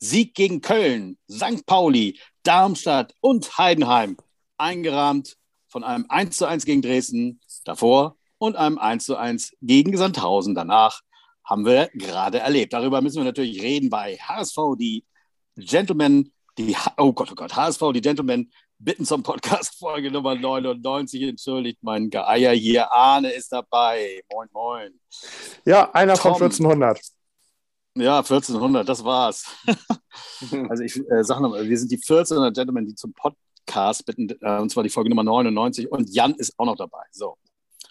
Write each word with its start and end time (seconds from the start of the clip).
Sieg 0.00 0.34
gegen 0.34 0.60
Köln, 0.60 1.18
St. 1.30 1.64
Pauli, 1.66 2.18
Darmstadt 2.42 3.14
und 3.20 3.58
Heidenheim. 3.58 4.16
Eingerahmt 4.56 5.36
von 5.68 5.84
einem 5.84 6.06
1:1 6.08 6.64
gegen 6.64 6.82
Dresden 6.82 7.40
davor 7.64 8.16
und 8.38 8.56
einem 8.56 8.78
1:1 8.78 9.52
gegen 9.60 9.96
Sandhausen 9.96 10.54
danach 10.54 11.02
haben 11.44 11.64
wir 11.64 11.90
gerade 11.94 12.38
erlebt. 12.38 12.72
Darüber 12.72 13.00
müssen 13.02 13.18
wir 13.18 13.24
natürlich 13.24 13.60
reden 13.60 13.90
bei 13.90 14.16
HSV, 14.16 14.56
die 14.78 15.04
Gentlemen, 15.56 16.32
die, 16.56 16.76
oh 16.96 17.12
Gott, 17.12 17.30
oh 17.32 17.34
Gott, 17.34 17.54
HSV, 17.54 17.80
die 17.92 18.00
Gentlemen 18.00 18.50
bitten 18.78 19.04
zum 19.04 19.22
Podcast 19.22 19.78
Folge 19.78 20.10
Nummer 20.10 20.34
99. 20.34 21.22
Entschuldigt 21.22 21.78
mein 21.82 22.08
Geier 22.08 22.52
hier. 22.52 22.90
Arne 22.92 23.30
ist 23.30 23.52
dabei. 23.52 24.22
Moin, 24.32 24.48
moin. 24.52 25.00
Ja, 25.66 25.90
einer 25.92 26.14
Tom. 26.14 26.34
von 26.34 26.42
1400. 26.42 27.00
Ja, 27.96 28.18
1400, 28.18 28.88
das 28.88 29.04
war's. 29.04 29.46
also 30.68 30.82
ich 30.82 30.96
äh, 31.10 31.24
sage 31.24 31.42
nochmal, 31.42 31.68
wir 31.68 31.78
sind 31.78 31.90
die 31.90 31.96
1400 31.96 32.54
Gentlemen, 32.54 32.86
die 32.86 32.94
zum 32.94 33.12
Podcast 33.12 34.06
bitten, 34.06 34.28
äh, 34.40 34.58
und 34.60 34.70
zwar 34.70 34.84
die 34.84 34.90
Folge 34.90 35.10
Nummer 35.10 35.24
99 35.24 35.90
und 35.90 36.08
Jan 36.08 36.34
ist 36.34 36.54
auch 36.56 36.66
noch 36.66 36.76
dabei. 36.76 37.02
So, 37.10 37.36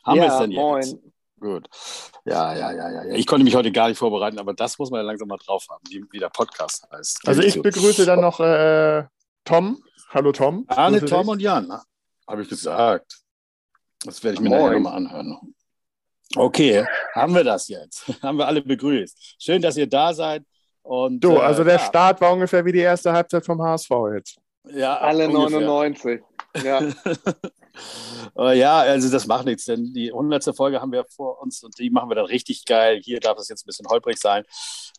haben 0.04 0.18
ja, 0.18 0.24
wir 0.24 0.34
es 0.34 0.40
denn 0.40 0.52
jetzt? 0.52 0.60
Moin. 0.60 1.14
Gut. 1.40 1.70
Ja, 2.26 2.54
ja, 2.54 2.72
ja, 2.72 3.04
ja. 3.06 3.16
Ich 3.16 3.26
konnte 3.26 3.46
mich 3.46 3.56
heute 3.56 3.72
gar 3.72 3.88
nicht 3.88 3.98
vorbereiten, 3.98 4.40
aber 4.40 4.54
das 4.54 4.78
muss 4.78 4.92
man 4.92 5.00
ja 5.00 5.06
langsam 5.06 5.30
mal 5.30 5.38
drauf 5.38 5.66
haben, 5.70 5.82
wie, 5.90 6.04
wie 6.12 6.20
der 6.20 6.30
Podcast 6.30 6.86
heißt. 6.92 7.22
Also 7.26 7.42
ich 7.42 7.62
begrüße 7.62 8.06
dann 8.06 8.20
noch 8.20 8.40
äh, 8.42 9.06
Tom. 9.46 9.82
Hallo 10.10 10.32
Tom. 10.32 10.66
Arne, 10.68 11.00
Tom 11.06 11.22
dich. 11.22 11.30
und 11.30 11.42
Jan, 11.42 11.72
habe 12.28 12.42
ich 12.42 12.50
gesagt. 12.50 13.22
Das 14.04 14.24
werde 14.24 14.36
ich 14.36 14.42
mir 14.42 14.50
Moin. 14.50 14.60
nachher 14.60 14.74
nochmal 14.74 14.96
anhören. 14.96 15.56
Okay, 16.36 16.86
haben 17.14 17.34
wir 17.34 17.44
das 17.44 17.68
jetzt. 17.68 18.08
haben 18.22 18.38
wir 18.38 18.48
alle 18.48 18.62
begrüßt. 18.62 19.36
Schön, 19.40 19.62
dass 19.62 19.78
ihr 19.78 19.88
da 19.88 20.14
seid. 20.14 20.44
Und, 20.82 21.24
du, 21.24 21.38
also 21.38 21.62
äh, 21.62 21.66
der 21.66 21.76
ja. 21.76 21.86
Start 21.86 22.22
war 22.22 22.34
ungefähr 22.34 22.64
wie 22.66 22.72
die 22.72 22.80
erste 22.80 23.12
Halbzeit 23.12 23.46
vom 23.46 23.62
HSV 23.62 23.90
jetzt. 24.16 24.38
Ja, 24.72 24.98
alle 24.98 25.28
ungefähr. 25.28 25.62
99. 25.62 26.22
Ja. 26.64 26.82
ja, 28.54 28.80
also 28.80 29.10
das 29.10 29.28
macht 29.28 29.46
nichts, 29.46 29.66
denn 29.66 29.94
die 29.94 30.12
100. 30.12 30.56
Folge 30.56 30.82
haben 30.82 30.92
wir 30.92 31.06
vor 31.06 31.42
uns 31.42 31.64
und 31.64 31.78
die 31.80 31.90
machen 31.90 32.10
wir 32.10 32.16
dann 32.16 32.26
richtig 32.26 32.66
geil. 32.66 33.00
Hier 33.04 33.20
darf 33.20 33.38
es 33.40 33.50
jetzt 33.50 33.64
ein 33.64 33.68
bisschen 33.68 33.88
holprig 33.88 34.18
sein. 34.18 34.44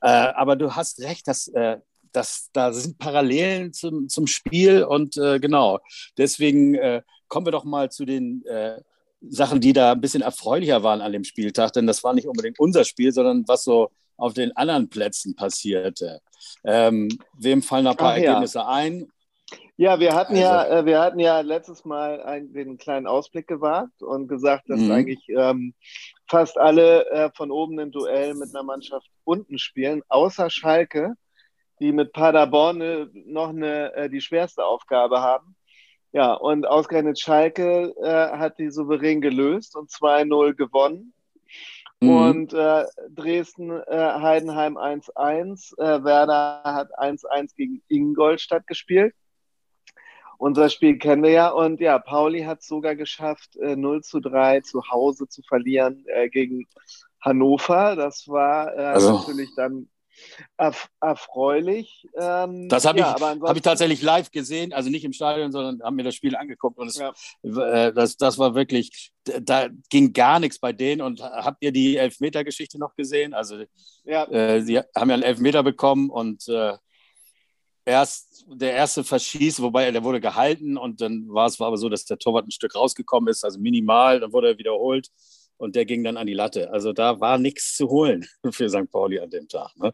Äh, 0.00 0.08
aber 0.08 0.56
du 0.56 0.74
hast 0.74 1.00
recht, 1.00 1.28
dass, 1.28 1.48
äh, 1.48 1.78
dass 2.12 2.50
da 2.52 2.72
sind 2.72 2.98
Parallelen 2.98 3.72
zum, 3.72 4.08
zum 4.08 4.26
Spiel 4.26 4.84
und 4.84 5.16
äh, 5.16 5.38
genau, 5.38 5.78
deswegen 6.18 6.74
äh, 6.74 7.02
kommen 7.28 7.46
wir 7.46 7.52
doch 7.52 7.64
mal 7.64 7.90
zu 7.90 8.04
den 8.04 8.44
äh, 8.46 8.80
Sachen, 9.20 9.60
die 9.60 9.72
da 9.72 9.92
ein 9.92 10.00
bisschen 10.00 10.22
erfreulicher 10.22 10.82
waren 10.82 11.00
an 11.00 11.12
dem 11.12 11.24
Spieltag, 11.24 11.72
denn 11.72 11.86
das 11.86 12.02
war 12.02 12.14
nicht 12.14 12.26
unbedingt 12.26 12.58
unser 12.58 12.84
Spiel, 12.84 13.12
sondern 13.12 13.46
was 13.46 13.64
so 13.64 13.90
auf 14.16 14.34
den 14.34 14.56
anderen 14.56 14.88
Plätzen 14.88 15.34
passierte. 15.34 16.20
Ähm, 16.64 17.08
wem 17.38 17.62
fallen 17.62 17.86
ein 17.86 17.96
paar 17.96 18.12
Ach, 18.12 18.16
Ergebnisse 18.16 18.58
ja. 18.58 18.68
ein? 18.68 19.10
Ja, 19.76 19.98
wir 19.98 20.14
hatten 20.14 20.34
also, 20.34 20.42
ja, 20.42 20.66
äh, 20.66 20.84
wir 20.84 21.00
hatten 21.00 21.18
ja 21.18 21.40
letztes 21.40 21.84
Mal 21.84 22.22
einen, 22.22 22.52
den 22.52 22.76
kleinen 22.76 23.06
Ausblick 23.06 23.46
gewagt 23.46 24.02
und 24.02 24.28
gesagt, 24.28 24.68
dass 24.68 24.80
mhm. 24.80 24.90
eigentlich 24.90 25.26
ähm, 25.30 25.74
fast 26.28 26.58
alle 26.58 27.08
äh, 27.10 27.30
von 27.34 27.50
oben 27.50 27.78
im 27.78 27.90
Duell 27.90 28.34
mit 28.34 28.54
einer 28.54 28.62
Mannschaft 28.62 29.08
unten 29.24 29.58
spielen, 29.58 30.02
außer 30.08 30.50
Schalke, 30.50 31.14
die 31.80 31.92
mit 31.92 32.12
Paderborn 32.12 32.80
äh, 32.82 33.06
noch 33.24 33.48
eine, 33.48 33.94
äh, 33.94 34.10
die 34.10 34.20
schwerste 34.20 34.64
Aufgabe 34.64 35.22
haben. 35.22 35.56
Ja, 36.12 36.32
und 36.32 36.66
ausgerechnet 36.66 37.20
Schalke 37.20 37.94
äh, 38.02 38.36
hat 38.36 38.58
die 38.58 38.70
souverän 38.70 39.20
gelöst 39.20 39.76
und 39.76 39.90
2-0 39.90 40.54
gewonnen. 40.54 41.12
Mhm. 42.00 42.10
Und 42.10 42.52
äh, 42.52 42.84
Dresden, 43.10 43.70
äh, 43.70 44.12
Heidenheim 44.20 44.76
1-1. 44.76 45.78
Äh, 45.78 46.02
Werder 46.02 46.62
hat 46.64 46.98
1-1 46.98 47.54
gegen 47.54 47.82
Ingolstadt 47.88 48.66
gespielt. 48.66 49.14
Unser 50.38 50.70
Spiel 50.70 50.96
kennen 50.98 51.22
wir 51.22 51.30
ja. 51.30 51.50
Und 51.50 51.80
ja, 51.80 51.98
Pauli 51.98 52.42
hat 52.42 52.60
es 52.60 52.66
sogar 52.66 52.96
geschafft, 52.96 53.56
äh, 53.56 53.76
0 53.76 54.02
zu 54.02 54.20
3 54.20 54.62
zu 54.62 54.82
Hause 54.90 55.28
zu 55.28 55.42
verlieren 55.42 56.04
äh, 56.06 56.28
gegen 56.28 56.66
Hannover. 57.20 57.94
Das 57.94 58.26
war 58.26 58.74
äh, 58.74 58.80
also. 58.80 59.18
natürlich 59.18 59.50
dann 59.54 59.90
erfreulich. 61.00 62.06
Ähm, 62.18 62.68
das 62.68 62.84
habe 62.84 62.98
ja, 62.98 63.14
ich, 63.16 63.22
hab 63.22 63.56
ich 63.56 63.62
tatsächlich 63.62 64.02
live 64.02 64.30
gesehen, 64.30 64.72
also 64.72 64.90
nicht 64.90 65.04
im 65.04 65.12
Stadion, 65.12 65.52
sondern 65.52 65.82
haben 65.82 65.96
mir 65.96 66.04
das 66.04 66.14
Spiel 66.14 66.36
angeguckt 66.36 66.78
und 66.78 66.88
es, 66.88 66.96
ja. 66.96 67.12
äh, 67.42 67.92
das, 67.92 68.16
das 68.16 68.38
war 68.38 68.54
wirklich, 68.54 69.12
da 69.24 69.68
ging 69.88 70.12
gar 70.12 70.40
nichts 70.40 70.58
bei 70.58 70.72
denen. 70.72 71.02
Und 71.02 71.22
habt 71.22 71.62
ihr 71.62 71.72
die 71.72 71.96
Elfmeter-Geschichte 71.96 72.78
noch 72.78 72.94
gesehen? 72.94 73.34
Also, 73.34 73.64
ja. 74.04 74.24
äh, 74.30 74.62
sie 74.62 74.78
haben 74.78 75.10
ja 75.10 75.14
einen 75.14 75.22
Elfmeter 75.22 75.62
bekommen 75.62 76.10
und 76.10 76.48
äh, 76.48 76.76
erst 77.84 78.44
der 78.48 78.72
erste 78.72 79.04
verschießt, 79.04 79.62
wobei 79.62 79.90
der 79.90 80.04
wurde 80.04 80.20
gehalten 80.20 80.76
und 80.76 81.00
dann 81.00 81.26
war 81.28 81.46
es 81.46 81.58
war 81.60 81.68
aber 81.68 81.76
so, 81.76 81.88
dass 81.88 82.04
der 82.04 82.18
Torwart 82.18 82.46
ein 82.46 82.50
Stück 82.50 82.74
rausgekommen 82.74 83.28
ist, 83.28 83.44
also 83.44 83.58
minimal, 83.58 84.20
dann 84.20 84.32
wurde 84.32 84.48
er 84.48 84.58
wiederholt 84.58 85.08
und 85.60 85.76
der 85.76 85.84
ging 85.84 86.02
dann 86.02 86.16
an 86.16 86.26
die 86.26 86.34
Latte. 86.34 86.72
Also 86.72 86.92
da 86.92 87.20
war 87.20 87.36
nichts 87.36 87.76
zu 87.76 87.88
holen 87.88 88.26
für 88.50 88.68
St. 88.68 88.90
Pauli 88.90 89.20
an 89.20 89.30
dem 89.30 89.46
Tag. 89.46 89.76
Ne? 89.76 89.92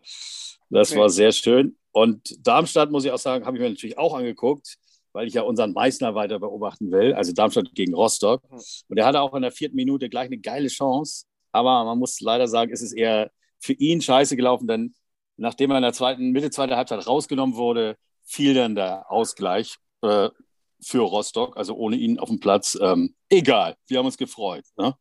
Das 0.71 0.93
okay. 0.93 1.01
war 1.01 1.11
sehr 1.11 1.33
schön. 1.33 1.77
Und 1.91 2.47
Darmstadt, 2.47 2.91
muss 2.91 3.05
ich 3.05 3.11
auch 3.11 3.19
sagen, 3.19 3.45
habe 3.45 3.57
ich 3.57 3.63
mir 3.63 3.71
natürlich 3.71 3.99
auch 3.99 4.15
angeguckt, 4.15 4.77
weil 5.13 5.27
ich 5.27 5.35
ja 5.35 5.43
unseren 5.43 5.73
Meißner 5.73 6.15
weiter 6.15 6.39
beobachten 6.39 6.93
will. 6.93 7.15
Also 7.15 7.33
Darmstadt 7.33 7.75
gegen 7.75 7.95
Rostock. 7.95 8.43
Mhm. 8.49 8.61
Und 8.89 8.97
er 8.97 9.07
hatte 9.07 9.21
auch 9.21 9.35
in 9.35 9.43
der 9.43 9.51
vierten 9.51 9.75
Minute 9.75 10.09
gleich 10.09 10.27
eine 10.27 10.39
geile 10.39 10.69
Chance. 10.69 11.25
Aber 11.51 11.85
man 11.85 11.99
muss 11.99 12.21
leider 12.21 12.47
sagen, 12.47 12.71
es 12.73 12.83
ist 12.83 12.93
eher 12.93 13.31
für 13.59 13.73
ihn 13.73 14.01
scheiße 14.01 14.37
gelaufen, 14.37 14.69
denn 14.69 14.95
nachdem 15.37 15.71
er 15.73 15.79
in 15.79 15.83
der 15.83 15.93
zweiten, 15.93 16.31
Mitte 16.31 16.51
zweiter 16.51 16.77
Halbzeit 16.77 17.07
rausgenommen 17.07 17.57
wurde, 17.57 17.97
fiel 18.25 18.55
dann 18.55 18.77
der 18.77 19.11
Ausgleich 19.11 19.77
äh, 20.03 20.29
für 20.81 21.01
Rostock, 21.01 21.57
also 21.57 21.75
ohne 21.75 21.97
ihn 21.97 22.19
auf 22.19 22.29
dem 22.29 22.39
Platz. 22.39 22.79
Ähm, 22.81 23.17
egal, 23.29 23.77
wir 23.89 23.99
haben 23.99 24.07
uns 24.07 24.19
gefreut. 24.19 24.65
Ne? 24.77 24.95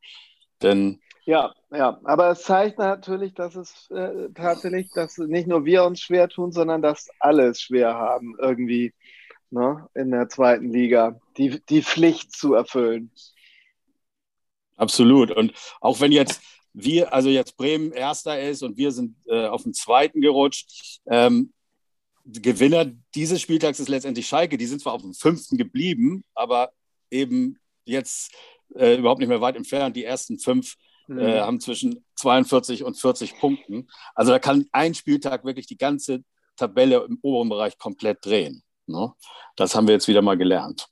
Denn 0.62 1.00
ja, 1.26 1.54
ja, 1.72 2.00
aber 2.04 2.30
es 2.30 2.44
zeigt 2.44 2.78
natürlich, 2.78 3.34
dass 3.34 3.56
es 3.56 3.90
äh, 3.90 4.30
tatsächlich, 4.36 4.92
dass 4.94 5.18
nicht 5.18 5.48
nur 5.48 5.66
wir 5.66 5.84
uns 5.84 6.00
schwer 6.00 6.30
tun, 6.30 6.52
sondern 6.52 6.84
dass 6.84 7.10
alle 7.20 7.48
es 7.48 7.62
schwer 7.62 7.96
haben, 7.96 8.36
irgendwie 8.40 8.94
ne, 9.50 9.90
in 9.96 10.12
der 10.12 10.30
zweiten 10.30 10.72
Liga 10.72 11.20
die, 11.38 11.62
die 11.68 11.82
Pflicht 11.82 12.32
zu 12.32 12.54
erfüllen. 12.54 13.12
Absolut. 14.76 15.32
Und 15.32 15.54
auch 15.82 16.00
wenn 16.00 16.12
jetzt 16.12 16.42
wir, 16.74 17.14
also 17.14 17.30
jetzt 17.30 17.58
Bremen 17.58 17.92
Erster 17.92 18.40
ist 18.40 18.62
und 18.62 18.78
wir 18.78 18.92
sind 18.92 19.16
äh, 19.28 19.48
auf 19.48 19.64
dem 19.64 19.74
Zweiten 19.74 20.22
gerutscht, 20.22 21.00
ähm, 21.08 21.54
Gewinner 22.26 22.92
dieses 23.14 23.42
Spieltags 23.42 23.80
ist 23.80 23.88
letztendlich 23.88 24.28
Schalke. 24.28 24.58
Die 24.58 24.66
sind 24.66 24.82
zwar 24.82 24.94
auf 24.94 25.02
dem 25.02 25.14
Fünften 25.14 25.58
geblieben, 25.58 26.24
aber 26.34 26.72
eben 27.12 27.60
jetzt 27.86 28.34
äh, 28.76 28.96
überhaupt 28.96 29.20
nicht 29.20 29.30
mehr 29.30 29.42
weit 29.42 29.56
entfernt. 29.56 29.96
Die 29.96 30.04
ersten 30.04 30.40
fünf 30.40 30.76
mhm. 31.08 31.20
äh, 31.20 31.40
haben 31.40 31.60
zwischen 31.60 32.06
42 32.16 32.84
und 32.84 33.00
40 33.00 33.38
Punkten. 33.40 33.88
Also 34.14 34.32
da 34.32 34.40
kann 34.40 34.66
ein 34.72 34.94
Spieltag 34.94 35.46
wirklich 35.46 35.68
die 35.68 35.78
ganze 35.78 36.24
Tabelle 36.56 37.06
im 37.08 37.20
oberen 37.22 37.50
Bereich 37.50 37.78
komplett 37.78 38.26
drehen. 38.26 38.64
Ne? 38.88 39.14
Das 39.56 39.76
haben 39.76 39.88
wir 39.88 39.94
jetzt 39.94 40.08
wieder 40.08 40.22
mal 40.22 40.38
gelernt. 40.38 40.88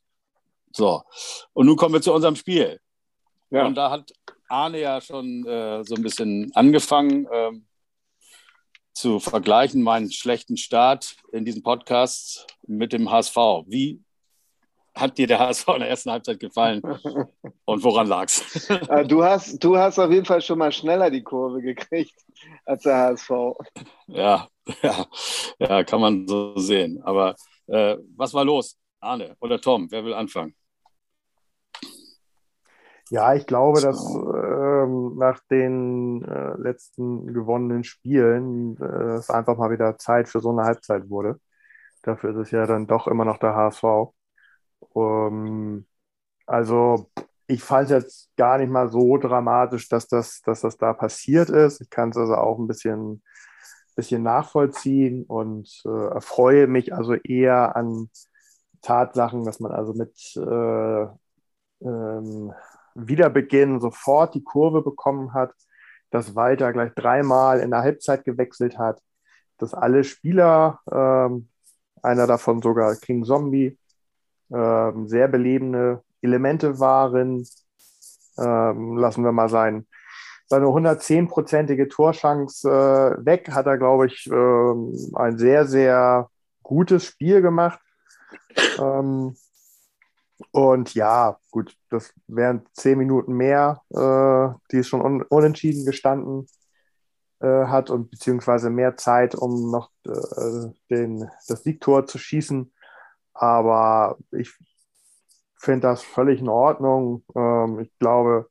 So, 0.71 1.03
und 1.53 1.67
nun 1.67 1.75
kommen 1.75 1.93
wir 1.93 2.01
zu 2.01 2.13
unserem 2.13 2.35
Spiel. 2.35 2.79
Ja. 3.51 3.67
Und 3.67 3.75
da 3.75 3.91
hat 3.91 4.11
Arne 4.49 4.79
ja 4.79 4.99
schon 4.99 5.45
äh, 5.45 5.83
so 5.83 5.95
ein 5.95 6.01
bisschen 6.01 6.51
angefangen 6.55 7.27
ähm, 7.31 7.67
zu 8.93 9.19
vergleichen, 9.19 9.83
meinen 9.83 10.11
schlechten 10.11 10.57
Start 10.57 11.15
in 11.31 11.45
diesem 11.45 11.61
Podcast 11.61 12.47
mit 12.65 12.93
dem 12.93 13.11
HSV. 13.11 13.35
Wie 13.67 14.01
hat 14.95 15.17
dir 15.17 15.27
der 15.27 15.39
HSV 15.39 15.67
in 15.69 15.79
der 15.79 15.89
ersten 15.89 16.11
Halbzeit 16.11 16.39
gefallen 16.39 16.81
und 17.65 17.83
woran 17.83 18.07
lag 18.07 18.25
es? 18.25 18.69
Äh, 18.69 19.05
du 19.05 19.23
hast, 19.23 19.63
du 19.63 19.77
hast 19.77 19.99
auf 19.99 20.11
jeden 20.11 20.25
Fall 20.25 20.41
schon 20.41 20.59
mal 20.59 20.71
schneller 20.71 21.09
die 21.09 21.23
Kurve 21.23 21.61
gekriegt 21.61 22.15
als 22.65 22.83
der 22.83 22.97
HSV. 22.97 23.29
Ja, 24.07 24.47
ja, 24.81 25.05
ja 25.59 25.83
kann 25.83 26.01
man 26.01 26.27
so 26.27 26.57
sehen. 26.57 27.01
Aber 27.03 27.35
äh, 27.67 27.97
was 28.15 28.33
war 28.33 28.45
los? 28.45 28.77
Arne 28.99 29.35
oder 29.39 29.59
Tom, 29.59 29.87
wer 29.89 30.05
will 30.05 30.13
anfangen? 30.13 30.55
Ja, 33.09 33.35
ich 33.35 33.45
glaube, 33.45 33.81
dass 33.81 33.99
ähm, 34.15 35.17
nach 35.17 35.39
den 35.51 36.23
äh, 36.23 36.55
letzten 36.57 37.33
gewonnenen 37.33 37.83
Spielen 37.83 38.77
äh, 38.81 39.17
es 39.17 39.29
einfach 39.29 39.57
mal 39.57 39.69
wieder 39.71 39.97
Zeit 39.97 40.29
für 40.29 40.39
so 40.39 40.49
eine 40.49 40.63
Halbzeit 40.63 41.09
wurde. 41.09 41.39
Dafür 42.01 42.31
ist 42.31 42.37
es 42.37 42.51
ja 42.51 42.65
dann 42.65 42.87
doch 42.87 43.07
immer 43.07 43.25
noch 43.25 43.37
der 43.37 43.55
HSV. 43.55 43.83
Ähm, 44.95 45.85
also 46.45 47.09
ich 47.47 47.63
fand 47.63 47.85
es 47.85 47.91
jetzt 47.91 48.29
gar 48.37 48.57
nicht 48.57 48.69
mal 48.69 48.89
so 48.89 49.17
dramatisch, 49.17 49.89
dass 49.89 50.07
das, 50.07 50.41
dass 50.41 50.61
das 50.61 50.77
da 50.77 50.93
passiert 50.93 51.49
ist. 51.49 51.81
Ich 51.81 51.89
kann 51.89 52.09
es 52.09 52.17
also 52.17 52.35
auch 52.35 52.57
ein 52.59 52.67
bisschen, 52.67 53.21
bisschen 53.95 54.23
nachvollziehen 54.23 55.23
und 55.25 55.69
äh, 55.85 56.07
erfreue 56.13 56.67
mich 56.67 56.93
also 56.93 57.13
eher 57.13 57.75
an 57.75 58.09
Tatsachen, 58.81 59.45
dass 59.45 59.59
man 59.59 59.71
also 59.71 59.93
mit 59.93 60.13
äh, 60.35 61.07
ähm, 61.85 62.53
Wiederbeginn 62.95 63.79
sofort 63.79 64.35
die 64.35 64.43
Kurve 64.43 64.81
bekommen 64.81 65.33
hat, 65.33 65.53
dass 66.11 66.35
Walter 66.35 66.73
gleich 66.73 66.93
dreimal 66.93 67.59
in 67.59 67.71
der 67.71 67.81
Halbzeit 67.81 68.23
gewechselt 68.25 68.77
hat, 68.77 69.01
dass 69.57 69.73
alle 69.73 70.03
Spieler, 70.03 70.79
ähm, 70.91 71.49
einer 72.01 72.27
davon 72.27 72.61
sogar 72.61 72.95
King 72.97 73.23
Zombie, 73.23 73.77
ähm, 74.53 75.07
sehr 75.07 75.27
belebende 75.27 76.03
Elemente 76.21 76.79
waren. 76.79 77.47
Ähm, 78.37 78.97
lassen 78.97 79.23
wir 79.23 79.31
mal 79.31 79.49
sein, 79.49 79.87
seine 80.47 80.67
110-prozentige 80.67 81.87
Torschance 81.87 82.67
äh, 82.67 83.25
weg, 83.25 83.49
hat 83.51 83.65
er, 83.65 83.77
glaube 83.77 84.07
ich, 84.07 84.27
äh, 84.27 85.15
ein 85.15 85.37
sehr, 85.37 85.65
sehr 85.65 86.29
gutes 86.61 87.05
Spiel 87.05 87.41
gemacht. 87.41 87.79
Ähm, 88.79 89.35
und 90.51 90.93
ja, 90.93 91.37
gut, 91.51 91.75
das 91.89 92.13
wären 92.27 92.65
zehn 92.73 92.97
Minuten 92.97 93.33
mehr, 93.33 93.81
äh, 93.89 94.57
die 94.71 94.79
es 94.79 94.87
schon 94.87 95.01
un 95.01 95.21
unentschieden 95.23 95.85
gestanden 95.85 96.47
äh, 97.39 97.65
hat 97.67 97.89
und 97.89 98.11
beziehungsweise 98.11 98.69
mehr 98.69 98.97
Zeit, 98.97 99.35
um 99.35 99.71
noch 99.71 99.91
äh, 100.05 100.71
den, 100.89 101.29
das 101.47 101.63
Siegtor 101.63 102.05
zu 102.07 102.17
schießen. 102.17 102.72
Aber 103.33 104.17
ich 104.31 104.51
finde 105.57 105.87
das 105.87 106.03
völlig 106.03 106.39
in 106.41 106.49
Ordnung. 106.49 107.23
Ähm, 107.35 107.79
ich 107.79 107.91
glaube, 107.99 108.49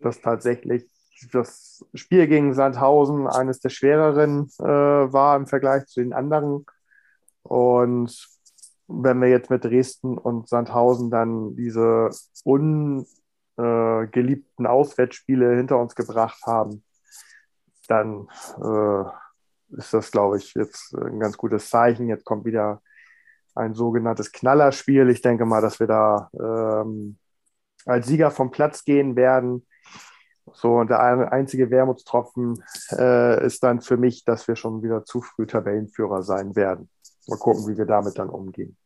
dass 0.00 0.20
tatsächlich 0.20 0.88
das 1.32 1.84
Spiel 1.94 2.26
gegen 2.26 2.54
Sandhausen 2.54 3.26
eines 3.26 3.60
der 3.60 3.70
schwereren 3.70 4.50
äh, 4.58 4.64
war 4.64 5.36
im 5.36 5.46
Vergleich 5.46 5.86
zu 5.86 6.00
den 6.00 6.12
anderen. 6.12 6.66
Und 7.42 8.28
wenn 8.88 9.20
wir 9.20 9.28
jetzt 9.28 9.50
mit 9.50 9.64
Dresden 9.64 10.18
und 10.18 10.48
Sandhausen 10.48 11.10
dann 11.10 11.56
diese 11.56 12.10
ungeliebten 12.44 13.06
äh, 13.56 14.68
Auswärtsspiele 14.68 15.56
hinter 15.56 15.78
uns 15.78 15.94
gebracht 15.94 16.42
haben, 16.44 16.84
dann 17.88 18.28
äh, 18.62 19.04
ist 19.76 19.94
das, 19.94 20.10
glaube 20.10 20.38
ich, 20.38 20.54
jetzt 20.54 20.94
ein 20.94 21.20
ganz 21.20 21.36
gutes 21.36 21.70
Zeichen. 21.70 22.08
Jetzt 22.08 22.24
kommt 22.24 22.44
wieder 22.44 22.82
ein 23.56 23.74
sogenanntes 23.74 24.32
Knallerspiel. 24.32 25.08
Ich 25.10 25.22
denke 25.22 25.44
mal, 25.44 25.60
dass 25.60 25.80
wir 25.80 25.86
da 25.86 26.30
ähm, 26.38 27.18
als 27.84 28.06
Sieger 28.06 28.30
vom 28.30 28.50
Platz 28.50 28.84
gehen 28.84 29.16
werden. 29.16 29.66
So, 30.52 30.76
und 30.76 30.90
der 30.90 31.00
einzige 31.32 31.70
Wermutstropfen 31.70 32.62
äh, 32.92 33.44
ist 33.44 33.62
dann 33.62 33.80
für 33.80 33.96
mich, 33.96 34.24
dass 34.24 34.46
wir 34.46 34.54
schon 34.54 34.82
wieder 34.82 35.04
zu 35.04 35.20
früh 35.20 35.46
Tabellenführer 35.46 36.22
sein 36.22 36.54
werden. 36.54 36.88
Mal 37.26 37.38
gucken, 37.38 37.66
wie 37.66 37.76
wir 37.76 37.86
damit 37.86 38.18
dann 38.18 38.28
umgehen. 38.28 38.76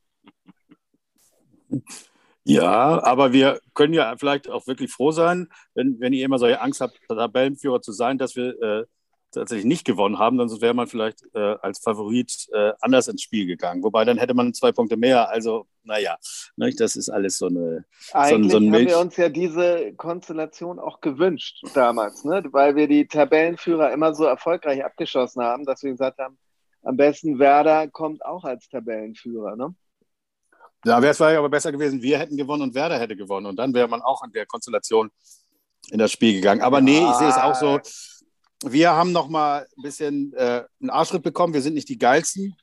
Ja, 2.45 3.03
aber 3.05 3.33
wir 3.33 3.61
können 3.75 3.93
ja 3.93 4.17
vielleicht 4.17 4.49
auch 4.49 4.67
wirklich 4.67 4.91
froh 4.91 5.13
sein, 5.13 5.49
wenn, 5.75 6.01
wenn 6.01 6.15
ihr 6.15 6.25
immer 6.25 6.39
solche 6.39 6.61
Angst 6.61 6.81
habt, 6.81 6.99
Tabellenführer 7.07 7.83
zu 7.83 7.93
sein, 7.93 8.17
dass 8.17 8.35
wir 8.35 8.61
äh, 8.63 8.85
tatsächlich 9.33 9.67
nicht 9.67 9.85
gewonnen 9.85 10.19
haben, 10.19 10.39
dann 10.39 10.49
wäre 10.61 10.75
man 10.75 10.87
vielleicht 10.87 11.23
äh, 11.35 11.57
als 11.61 11.81
Favorit 11.81 12.49
äh, 12.53 12.73
anders 12.81 13.09
ins 13.09 13.23
Spiel 13.23 13.47
gegangen. 13.47 13.83
Wobei 13.83 14.05
dann 14.05 14.19
hätte 14.19 14.35
man 14.35 14.55
zwei 14.55 14.73
Punkte 14.73 14.97
mehr. 14.97 15.29
Also, 15.29 15.67
naja, 15.85 16.17
ne, 16.57 16.73
das 16.75 16.97
ist 16.97 17.09
alles 17.09 17.39
so 17.39 17.47
eine. 17.47 17.85
Eigentlich 18.13 18.53
so, 18.53 18.59
so 18.59 18.65
ein 18.65 18.75
haben 18.75 18.87
wir 18.87 18.99
uns 18.99 19.17
ja 19.17 19.29
diese 19.29 19.93
Konstellation 19.95 20.79
auch 20.79 21.01
gewünscht 21.01 21.63
damals, 21.75 22.25
ne? 22.25 22.43
weil 22.53 22.77
wir 22.77 22.89
die 22.89 23.07
Tabellenführer 23.07 23.93
immer 23.93 24.15
so 24.15 24.25
erfolgreich 24.25 24.85
abgeschossen 24.85 25.43
haben, 25.43 25.65
dass 25.65 25.83
wir 25.83 25.91
gesagt 25.91 26.19
haben, 26.19 26.39
am 26.83 26.97
besten 26.97 27.39
Werder 27.39 27.89
kommt 27.89 28.25
auch 28.25 28.45
als 28.45 28.69
Tabellenführer. 28.69 29.57
Ne? 29.57 29.75
Da 30.83 31.03
wäre 31.03 31.11
es 31.11 31.21
aber 31.21 31.49
besser 31.49 31.73
gewesen, 31.73 32.03
wir 32.03 32.19
hätten 32.19 32.37
gewonnen 32.37 32.63
und 32.63 32.75
Werder 32.75 32.99
hätte 32.99 33.17
gewonnen. 33.17 33.47
Und 33.47 33.57
dann 33.57 33.75
wäre 33.75 33.89
man 33.89 34.01
auch 34.01 34.25
in 34.25 34.33
der 34.33 34.47
Konstellation 34.47 35.11
in 35.91 35.99
das 35.99 36.13
Spiel 36.13 36.35
gegangen. 36.35 36.63
Aber 36.63 36.81
nee, 36.81 37.05
ich 37.05 37.15
sehe 37.15 37.29
es 37.29 37.37
auch 37.37 37.55
so 37.55 37.81
wir 38.65 38.93
haben 38.93 39.13
noch 39.13 39.29
mal 39.29 39.67
ein 39.77 39.83
bisschen 39.83 40.33
äh, 40.35 40.65
einen 40.81 40.91
Arschritt 40.91 41.23
bekommen. 41.23 41.55
Wir 41.55 41.63
sind 41.63 41.75
nicht 41.75 41.89
die 41.89 41.99
geilsten, 41.99 42.57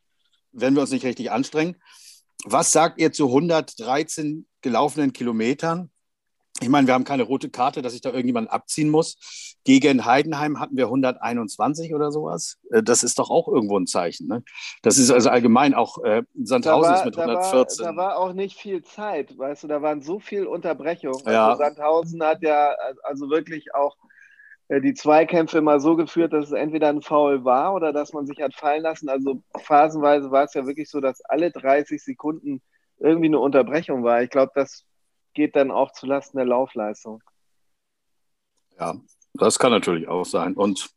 wenn 0.52 0.76
wir 0.76 0.82
uns 0.82 0.92
nicht 0.92 1.06
richtig 1.06 1.32
anstrengen. 1.32 1.78
Was 2.46 2.72
sagt 2.72 3.00
ihr 3.00 3.12
zu 3.12 3.28
113 3.28 4.48
gelaufenen 4.62 5.14
Kilometern? 5.14 5.90
Ich 6.60 6.70
meine, 6.70 6.88
wir 6.88 6.96
haben 6.96 7.04
keine 7.04 7.24
rote 7.24 7.50
Karte, 7.50 7.84
dass 7.84 7.94
ich 7.94 8.02
da 8.02 8.10
irgendjemanden 8.10 8.52
abziehen 8.52 8.90
muss. 8.90 9.58
Gegen 9.64 10.06
Heidenheim 10.06 10.60
hatten 10.60 10.76
wir 10.76 10.86
121 10.86 11.94
oder 11.94 12.12
sowas. 12.12 12.58
Äh, 12.72 12.82
das 12.84 13.04
ist 13.04 13.20
doch 13.20 13.30
auch 13.30 13.48
irgendwo 13.48 13.78
ein 13.78 13.88
Zeichen. 13.88 14.28
Ne? 14.28 14.44
Das 14.82 14.98
ist 14.98 15.12
also 15.12 15.30
allgemein 15.30 15.74
auch 15.74 16.04
äh, 16.04 16.24
Sandhausen 16.36 16.92
war, 16.92 17.00
ist 17.00 17.06
mit 17.06 17.18
114. 17.18 17.86
Da 17.86 17.86
war, 17.86 17.94
da 17.94 17.98
war, 17.98 18.18
auch 18.18 18.34
nicht 18.34 18.58
viel 18.58 18.84
Zeit, 18.84 19.38
weißt 19.38 19.64
du, 19.64 19.68
da 19.68 19.82
waren 19.82 20.02
so 20.02 20.20
viele 20.20 20.50
Unterbrechungen. 20.50 21.22
Ja. 21.26 21.50
Also 21.50 21.64
Sandhausen 21.64 22.24
hat 22.24 22.42
ja 22.42 22.76
also 23.04 23.30
wirklich 23.30 23.74
auch 23.76 23.96
die 24.69 24.94
Zweikämpfe 24.94 25.60
immer 25.60 25.80
so 25.80 25.96
geführt, 25.96 26.34
dass 26.34 26.48
es 26.48 26.52
entweder 26.52 26.90
ein 26.90 27.02
Foul 27.02 27.46
war 27.46 27.74
oder 27.74 27.94
dass 27.94 28.12
man 28.14 28.25
sich 28.25 28.42
hat 28.42 28.54
fallen 28.54 28.84
lassen. 28.84 29.08
Also 29.08 29.42
phasenweise 29.58 30.30
war 30.30 30.44
es 30.44 30.54
ja 30.54 30.66
wirklich 30.68 30.90
so, 30.90 31.00
dass 31.00 31.22
alle 31.22 31.52
30 31.52 32.04
Sekunden 32.04 32.62
irgendwie 33.00 33.28
eine 33.28 33.40
Unterbrechung 33.40 34.04
war. 34.04 34.22
Ich 34.24 34.30
glaube, 34.30 34.52
das 34.56 34.86
geht 35.34 35.56
dann 35.56 35.72
auch 35.72 35.94
zulasten 35.94 36.38
der 36.38 36.48
Laufleistung. 36.48 37.24
Ja, 38.78 38.96
das 39.34 39.58
kann 39.58 39.72
natürlich 39.72 40.08
auch 40.08 40.25
sein. 40.25 40.56
Und 40.56 40.90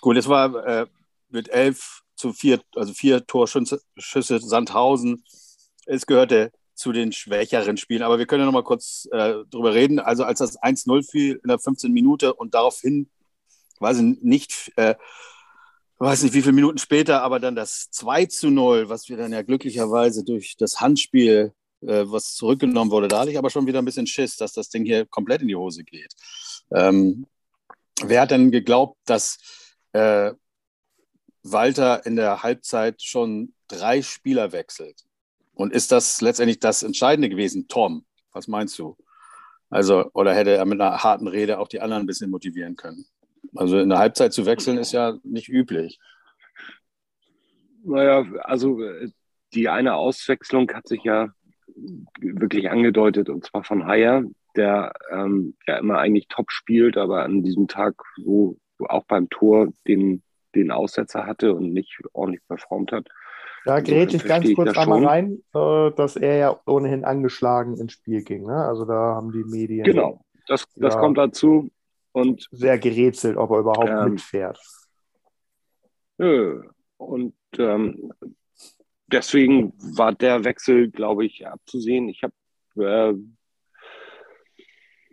gut, 0.00 0.16
es 0.16 0.28
war 0.28 0.54
äh, 0.66 0.86
mit 1.28 1.48
elf 1.48 2.02
zu 2.14 2.32
vier, 2.32 2.60
also 2.76 2.92
vier 2.92 3.26
Torschüsse 3.26 4.38
Sandhausen. 4.38 5.24
Es 5.86 6.06
gehörte 6.06 6.52
zu 6.82 6.92
den 6.92 7.12
schwächeren 7.12 7.76
Spielen. 7.76 8.02
Aber 8.02 8.18
wir 8.18 8.26
können 8.26 8.40
ja 8.40 8.46
noch 8.46 8.52
mal 8.52 8.64
kurz 8.64 9.08
äh, 9.12 9.34
drüber 9.50 9.72
reden. 9.72 10.00
Also 10.00 10.24
als 10.24 10.40
das 10.40 10.60
1-0 10.60 11.08
fiel 11.08 11.40
in 11.42 11.48
der 11.48 11.58
15 11.58 11.92
Minute 11.92 12.34
und 12.34 12.54
daraufhin, 12.54 13.08
weiß 13.78 13.98
ich 13.98 14.22
nicht, 14.22 14.72
äh, 14.76 14.96
weiß 15.98 16.24
nicht 16.24 16.34
wie 16.34 16.42
viele 16.42 16.54
Minuten 16.54 16.78
später, 16.78 17.22
aber 17.22 17.38
dann 17.38 17.54
das 17.54 17.88
2 17.92 18.26
0, 18.42 18.88
was 18.88 19.08
wir 19.08 19.16
dann 19.16 19.32
ja 19.32 19.42
glücklicherweise 19.42 20.24
durch 20.24 20.56
das 20.58 20.80
Handspiel, 20.80 21.52
äh, 21.82 22.04
was 22.06 22.34
zurückgenommen 22.34 22.90
wurde, 22.90 23.06
da 23.06 23.20
hatte 23.20 23.30
ich 23.30 23.38
aber 23.38 23.50
schon 23.50 23.68
wieder 23.68 23.78
ein 23.78 23.84
bisschen 23.84 24.08
Schiss, 24.08 24.36
dass 24.36 24.52
das 24.52 24.68
Ding 24.68 24.84
hier 24.84 25.06
komplett 25.06 25.42
in 25.42 25.48
die 25.48 25.56
Hose 25.56 25.84
geht. 25.84 26.12
Ähm, 26.72 27.26
wer 28.02 28.22
hat 28.22 28.32
denn 28.32 28.50
geglaubt, 28.50 28.98
dass 29.04 29.38
äh, 29.92 30.32
Walter 31.44 32.04
in 32.06 32.16
der 32.16 32.42
Halbzeit 32.42 33.00
schon 33.02 33.54
drei 33.68 34.02
Spieler 34.02 34.50
wechselt? 34.50 35.04
Und 35.54 35.72
ist 35.72 35.92
das 35.92 36.20
letztendlich 36.20 36.60
das 36.60 36.82
Entscheidende 36.82 37.28
gewesen, 37.28 37.68
Tom? 37.68 38.04
Was 38.32 38.48
meinst 38.48 38.78
du? 38.78 38.96
Also, 39.70 40.10
oder 40.12 40.34
hätte 40.34 40.50
er 40.50 40.64
mit 40.64 40.80
einer 40.80 41.02
harten 41.02 41.28
Rede 41.28 41.58
auch 41.58 41.68
die 41.68 41.80
anderen 41.80 42.02
ein 42.04 42.06
bisschen 42.06 42.30
motivieren 42.30 42.76
können? 42.76 43.06
Also 43.54 43.78
in 43.78 43.88
der 43.88 43.98
Halbzeit 43.98 44.32
zu 44.32 44.46
wechseln 44.46 44.78
ist 44.78 44.92
ja 44.92 45.18
nicht 45.22 45.48
üblich. 45.48 45.98
Naja, 47.84 48.24
also 48.42 48.80
die 49.54 49.68
eine 49.68 49.94
Auswechslung 49.94 50.70
hat 50.72 50.88
sich 50.88 51.02
ja 51.04 51.28
wirklich 52.18 52.70
angedeutet, 52.70 53.28
und 53.28 53.44
zwar 53.44 53.64
von 53.64 53.86
Haier, 53.86 54.24
der 54.56 54.92
ähm, 55.10 55.56
ja 55.66 55.78
immer 55.78 55.98
eigentlich 55.98 56.28
top 56.28 56.50
spielt, 56.50 56.96
aber 56.96 57.22
an 57.22 57.42
diesem 57.42 57.68
Tag 57.68 57.94
so 58.16 58.58
auch 58.78 59.04
beim 59.04 59.30
Tor 59.30 59.72
den, 59.86 60.22
den 60.54 60.70
Aussetzer 60.70 61.26
hatte 61.26 61.54
und 61.54 61.72
nicht 61.72 61.98
ordentlich 62.12 62.42
performt 62.46 62.92
hat. 62.92 63.08
Da 63.64 63.80
gerät 63.80 64.12
ich 64.12 64.24
ganz 64.24 64.52
kurz 64.54 64.76
einmal 64.76 65.04
rein, 65.04 65.42
äh, 65.54 65.90
dass 65.92 66.16
er 66.16 66.36
ja 66.36 66.60
ohnehin 66.66 67.04
angeschlagen 67.04 67.76
ins 67.76 67.92
Spiel 67.92 68.22
ging. 68.22 68.46
Ne? 68.46 68.56
Also 68.56 68.84
da 68.84 69.14
haben 69.14 69.30
die 69.30 69.44
Medien. 69.44 69.84
Genau, 69.84 70.24
das, 70.48 70.66
das 70.74 70.94
ja 70.94 71.00
kommt 71.00 71.18
dazu. 71.18 71.70
Und 72.12 72.46
sehr 72.50 72.78
gerätselt, 72.78 73.36
ob 73.38 73.50
er 73.52 73.60
überhaupt 73.60 73.88
ähm, 73.88 74.10
mitfährt. 74.10 74.58
Nö. 76.18 76.62
Und 76.98 77.34
ähm, 77.56 78.12
deswegen 79.06 79.72
war 79.96 80.12
der 80.12 80.44
Wechsel, 80.44 80.90
glaube 80.90 81.24
ich, 81.24 81.46
abzusehen. 81.46 82.08
Ich 82.08 82.22
habe 82.22 82.34
äh, 82.76 83.14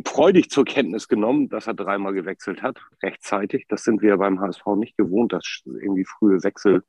freudig 0.05 0.49
zur 0.49 0.65
Kenntnis 0.65 1.07
genommen, 1.07 1.49
dass 1.49 1.67
er 1.67 1.73
dreimal 1.73 2.13
gewechselt 2.13 2.61
hat, 2.61 2.79
rechtzeitig. 3.01 3.65
Das 3.69 3.83
sind 3.83 4.01
wir 4.01 4.17
beim 4.17 4.39
HSV 4.39 4.65
nicht 4.77 4.97
gewohnt, 4.97 5.33
dass 5.33 5.61
irgendwie 5.65 6.05
frühe 6.05 6.43
Wechsel 6.43 6.83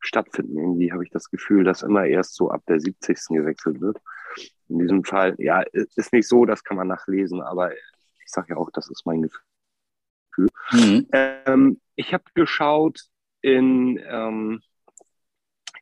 stattfinden. 0.00 0.58
Irgendwie 0.58 0.92
habe 0.92 1.04
ich 1.04 1.10
das 1.10 1.30
Gefühl, 1.30 1.64
dass 1.64 1.82
immer 1.82 2.04
erst 2.04 2.34
so 2.34 2.50
ab 2.50 2.62
der 2.68 2.80
70. 2.80 3.18
gewechselt 3.28 3.80
wird. 3.80 3.98
In 4.68 4.78
diesem 4.78 5.04
Fall, 5.04 5.34
ja, 5.38 5.62
ist 5.72 6.12
nicht 6.12 6.28
so, 6.28 6.44
das 6.44 6.64
kann 6.64 6.76
man 6.76 6.88
nachlesen, 6.88 7.40
aber 7.42 7.72
ich 7.74 7.80
sage 8.26 8.48
ja 8.50 8.56
auch, 8.56 8.70
das 8.70 8.90
ist 8.90 9.04
mein 9.06 9.22
Gefühl. 9.22 10.48
Mhm. 10.72 11.08
Ähm, 11.12 11.80
ich 11.94 12.14
habe 12.14 12.24
geschaut 12.34 13.00
in, 13.42 14.00
ähm, 14.08 14.62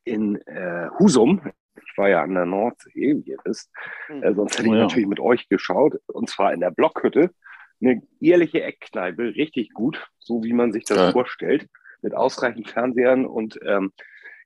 in 0.05 0.37
äh, 0.47 0.89
Husum. 0.99 1.41
Ich 1.77 1.97
war 1.97 2.09
ja 2.09 2.23
an 2.23 2.35
der 2.35 2.47
Nordsee, 2.47 3.17
wie 3.17 3.31
ihr 3.31 3.39
wisst. 3.45 3.71
Mhm. 4.09 4.23
Äh, 4.23 4.35
sonst 4.35 4.59
hätte 4.59 4.69
ich 4.69 4.73
oh, 4.73 4.77
ja. 4.77 4.83
natürlich 4.83 5.09
mit 5.09 5.21
euch 5.21 5.49
geschaut. 5.49 6.01
Und 6.07 6.29
zwar 6.29 6.53
in 6.53 6.61
der 6.61 6.71
Blockhütte. 6.71 7.31
Eine 7.83 8.03
ehrliche 8.21 8.63
Eckkneipe, 8.63 9.35
richtig 9.37 9.73
gut, 9.73 10.07
so 10.19 10.45
wie 10.45 10.53
man 10.53 10.71
sich 10.71 10.85
das 10.85 10.99
ja. 10.99 11.13
vorstellt 11.13 11.67
mit 12.03 12.15
ausreichend 12.15 12.69
Fernsehern 12.69 13.27
und 13.27 13.59
ähm, 13.65 13.93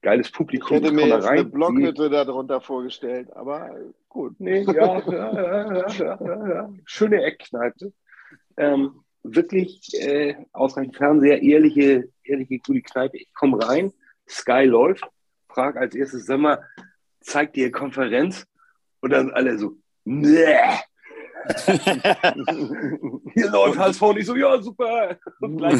geiles 0.02 0.30
Publikum. 0.30 0.76
Ich 0.76 0.82
hätte 0.82 0.92
mir 0.92 1.08
jetzt 1.08 1.24
rein. 1.24 1.38
eine 1.38 1.44
Blockhütte 1.44 2.10
darunter 2.10 2.60
vorgestellt, 2.60 3.34
aber 3.34 3.70
gut. 4.08 4.38
Nee, 4.38 4.62
ja, 4.62 5.00
ja, 5.00 5.88
ja, 5.88 6.48
ja, 6.48 6.72
schöne 6.84 7.22
Eckkneipe. 7.22 7.92
Ähm, 8.56 9.04
wirklich 9.22 9.90
äh, 9.94 10.36
ausreichend 10.52 10.96
Fernseher, 10.96 11.42
ehrliche, 11.42 12.08
ehrliche, 12.22 12.58
gute 12.58 12.82
Kneipe. 12.82 13.16
Ich 13.16 13.32
komme 13.34 13.66
rein, 13.66 13.92
Sky 14.28 14.64
läuft, 14.64 15.04
frag 15.48 15.76
als 15.76 15.94
erstes, 15.94 16.26
sag 16.26 16.38
mal, 16.38 16.62
zeigt 17.20 17.56
dir 17.56 17.72
Konferenz? 17.72 18.46
Und 19.00 19.10
dann 19.10 19.30
alle 19.32 19.58
so, 19.58 19.76
nee. 20.04 20.56
Hier 23.34 23.50
läuft 23.50 23.78
HSV 23.78 24.02
nicht 24.14 24.26
so, 24.26 24.34
ja, 24.36 24.60
super. 24.60 25.16
Und 25.40 25.56
gleich 25.58 25.78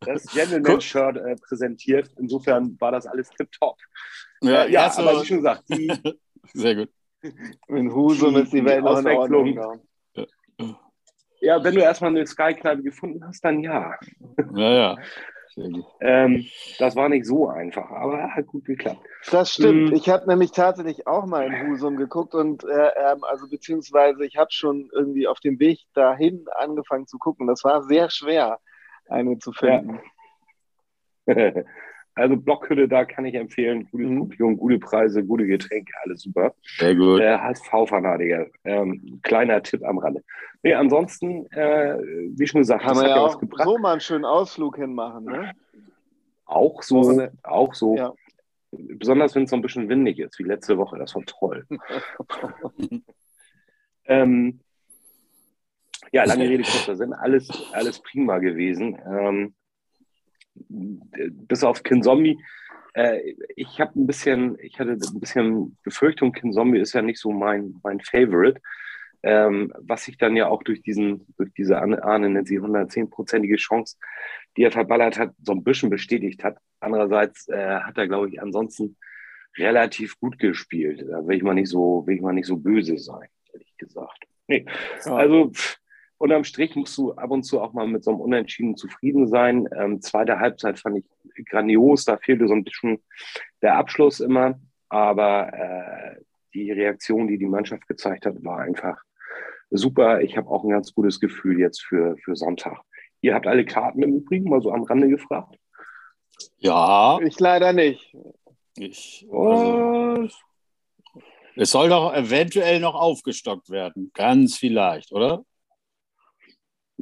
das 0.00 0.26
Gentleman-Shirt 0.26 1.16
äh, 1.16 1.36
präsentiert. 1.36 2.10
Insofern 2.18 2.76
war 2.80 2.92
das 2.92 3.06
alles 3.06 3.30
tipptopp. 3.30 3.78
Ja, 4.42 4.64
äh, 4.64 4.72
ja 4.72 4.90
so. 4.90 5.02
aber 5.02 5.22
wie 5.22 5.26
schon 5.26 5.36
gesagt, 5.38 5.64
die. 5.68 5.92
Sehr 6.52 6.74
gut. 6.74 6.88
In 7.68 7.94
Husum 7.94 8.36
ist 8.36 8.52
die 8.52 8.64
Welt 8.64 8.82
noch 8.82 8.98
in 8.98 9.06
Ordnung. 9.06 9.80
Ja, 11.40 11.62
wenn 11.62 11.74
du 11.74 11.80
erstmal 11.80 12.10
eine 12.10 12.26
Sky-Kneipe 12.26 12.82
gefunden 12.82 13.24
hast, 13.26 13.44
dann 13.44 13.60
ja. 13.60 13.96
Ja, 14.54 14.72
ja. 14.72 14.96
Ähm, 15.56 16.46
das 16.78 16.96
war 16.96 17.08
nicht 17.08 17.26
so 17.26 17.48
einfach, 17.48 17.90
aber 17.90 18.34
hat 18.34 18.46
gut 18.46 18.64
geklappt. 18.64 19.04
Das 19.30 19.52
stimmt. 19.52 19.90
Mhm. 19.90 19.96
Ich 19.96 20.08
habe 20.08 20.28
nämlich 20.28 20.52
tatsächlich 20.52 21.06
auch 21.06 21.26
mal 21.26 21.46
in 21.46 21.68
Husum 21.68 21.96
geguckt 21.96 22.34
und 22.34 22.64
äh, 22.64 22.90
ähm, 22.96 23.24
also 23.24 23.48
beziehungsweise 23.48 24.24
ich 24.24 24.36
habe 24.36 24.50
schon 24.50 24.88
irgendwie 24.92 25.26
auf 25.26 25.40
dem 25.40 25.58
Weg 25.58 25.80
dahin 25.94 26.46
angefangen 26.54 27.06
zu 27.06 27.18
gucken. 27.18 27.46
Das 27.46 27.64
war 27.64 27.82
sehr 27.82 28.10
schwer, 28.10 28.58
eine 29.08 29.38
zu 29.38 29.52
finden. 29.52 30.00
Ja. 31.26 31.52
Also 32.14 32.36
Blockhütte, 32.36 32.88
da 32.88 33.04
kann 33.04 33.24
ich 33.24 33.34
empfehlen. 33.34 33.88
Gute 33.90 34.04
mhm. 34.04 34.56
gute 34.58 34.78
Preise, 34.78 35.24
gute 35.24 35.46
Getränke, 35.46 35.92
alles 36.04 36.22
super. 36.22 36.54
Sehr 36.78 36.94
gut. 36.94 37.20
Äh, 37.20 37.38
HSV-Fanatiker. 37.38 38.46
Ähm, 38.64 39.20
kleiner 39.22 39.62
Tipp 39.62 39.82
am 39.84 39.98
Rande. 39.98 40.22
Nee, 40.62 40.74
ansonsten, 40.74 41.46
äh, 41.52 41.98
wie 42.36 42.46
schon 42.46 42.60
gesagt, 42.60 42.84
kann 42.84 42.96
man 42.96 43.06
ja 43.06 43.16
auch 43.16 43.40
so 43.64 43.78
mal 43.78 43.92
einen 43.92 44.00
schönen 44.00 44.24
Ausflug 44.24 44.76
hinmachen, 44.76 45.24
ne? 45.24 45.52
Auch 46.44 46.82
so, 46.82 47.02
so 47.02 47.28
auch 47.42 47.74
so. 47.74 47.96
Ja. 47.96 48.12
Besonders 48.72 49.34
wenn 49.34 49.44
es 49.44 49.50
so 49.50 49.56
ein 49.56 49.62
bisschen 49.62 49.88
windig 49.88 50.18
ist, 50.18 50.38
wie 50.38 50.44
letzte 50.44 50.76
Woche. 50.78 50.98
Das 50.98 51.14
war 51.14 51.22
toll. 51.24 51.66
ähm, 54.04 54.60
ja, 56.10 56.24
lange 56.24 56.48
Rede, 56.48 56.62
kurzer 56.62 56.96
Sinn. 56.96 57.12
Alles, 57.14 57.48
alles 57.72 58.00
prima 58.00 58.38
gewesen. 58.38 58.98
Ähm, 59.06 59.54
bis 60.54 61.64
auf 61.64 61.82
Kin 61.82 62.02
Zombie. 62.02 62.38
Äh, 62.94 63.34
ich 63.56 63.80
habe 63.80 63.98
ein 63.98 64.06
bisschen, 64.06 64.58
ich 64.60 64.78
hatte 64.78 64.92
ein 64.92 65.20
bisschen 65.20 65.78
Befürchtung, 65.82 66.32
Kin 66.32 66.52
Zombie 66.52 66.80
ist 66.80 66.92
ja 66.92 67.02
nicht 67.02 67.20
so 67.20 67.32
mein, 67.32 67.76
mein 67.82 68.00
Favorite. 68.00 68.60
Ähm, 69.24 69.72
was 69.78 70.04
sich 70.04 70.18
dann 70.18 70.34
ja 70.34 70.48
auch 70.48 70.64
durch 70.64 70.82
diesen, 70.82 71.32
durch 71.36 71.52
diese 71.52 71.78
Ahne 71.80 72.28
nennt 72.28 72.48
sie 72.48 72.58
110-prozentige 72.58 73.56
Chance, 73.56 73.96
die 74.56 74.64
er 74.64 74.72
verballert 74.72 75.16
hat, 75.16 75.32
so 75.40 75.52
ein 75.52 75.62
bisschen 75.62 75.90
bestätigt 75.90 76.42
hat. 76.42 76.58
Andererseits 76.80 77.48
äh, 77.48 77.78
hat 77.80 77.96
er, 77.98 78.08
glaube 78.08 78.30
ich, 78.30 78.42
ansonsten 78.42 78.96
relativ 79.56 80.18
gut 80.18 80.38
gespielt. 80.40 81.04
Da 81.08 81.24
will 81.26 81.36
ich 81.36 81.42
mal 81.44 81.54
nicht 81.54 81.68
so, 81.68 82.04
will 82.06 82.16
ich 82.16 82.20
mal 82.20 82.32
nicht 82.32 82.46
so 82.46 82.56
böse 82.56 82.98
sein, 82.98 83.28
ehrlich 83.52 83.76
gesagt. 83.76 84.24
Nee. 84.48 84.66
Also 85.04 85.50
pff, 85.50 85.78
unterm 86.22 86.44
Strich 86.44 86.76
musst 86.76 86.96
du 86.96 87.12
ab 87.12 87.30
und 87.30 87.42
zu 87.42 87.60
auch 87.60 87.72
mal 87.72 87.86
mit 87.86 88.04
so 88.04 88.12
einem 88.12 88.20
Unentschieden 88.20 88.76
zufrieden 88.76 89.26
sein. 89.26 89.68
Ähm, 89.76 90.00
zweite 90.00 90.38
Halbzeit 90.38 90.78
fand 90.78 90.98
ich 90.98 91.46
grandios, 91.46 92.04
da 92.04 92.16
fehlte 92.16 92.46
so 92.46 92.54
ein 92.54 92.64
bisschen 92.64 93.02
der 93.60 93.76
Abschluss 93.76 94.20
immer, 94.20 94.60
aber 94.88 95.52
äh, 95.52 96.22
die 96.54 96.70
Reaktion, 96.70 97.26
die 97.26 97.38
die 97.38 97.46
Mannschaft 97.46 97.88
gezeigt 97.88 98.24
hat, 98.26 98.44
war 98.44 98.60
einfach 98.60 99.02
super. 99.70 100.20
Ich 100.20 100.36
habe 100.36 100.48
auch 100.48 100.62
ein 100.62 100.70
ganz 100.70 100.94
gutes 100.94 101.18
Gefühl 101.18 101.58
jetzt 101.58 101.82
für, 101.82 102.16
für 102.18 102.36
Sonntag. 102.36 102.80
Ihr 103.20 103.34
habt 103.34 103.46
alle 103.46 103.64
Karten 103.64 104.02
im 104.02 104.16
Übrigen 104.16 104.48
mal 104.48 104.62
so 104.62 104.70
am 104.70 104.84
Rande 104.84 105.08
gefragt? 105.08 105.56
Ja. 106.58 107.18
Ich 107.20 107.40
leider 107.40 107.72
nicht. 107.72 108.14
Ich. 108.76 109.26
Also, 109.30 110.28
es 111.56 111.70
soll 111.70 111.88
doch 111.88 112.14
eventuell 112.14 112.80
noch 112.80 112.94
aufgestockt 112.94 113.70
werden. 113.70 114.10
Ganz 114.14 114.56
vielleicht, 114.56 115.12
oder? 115.12 115.44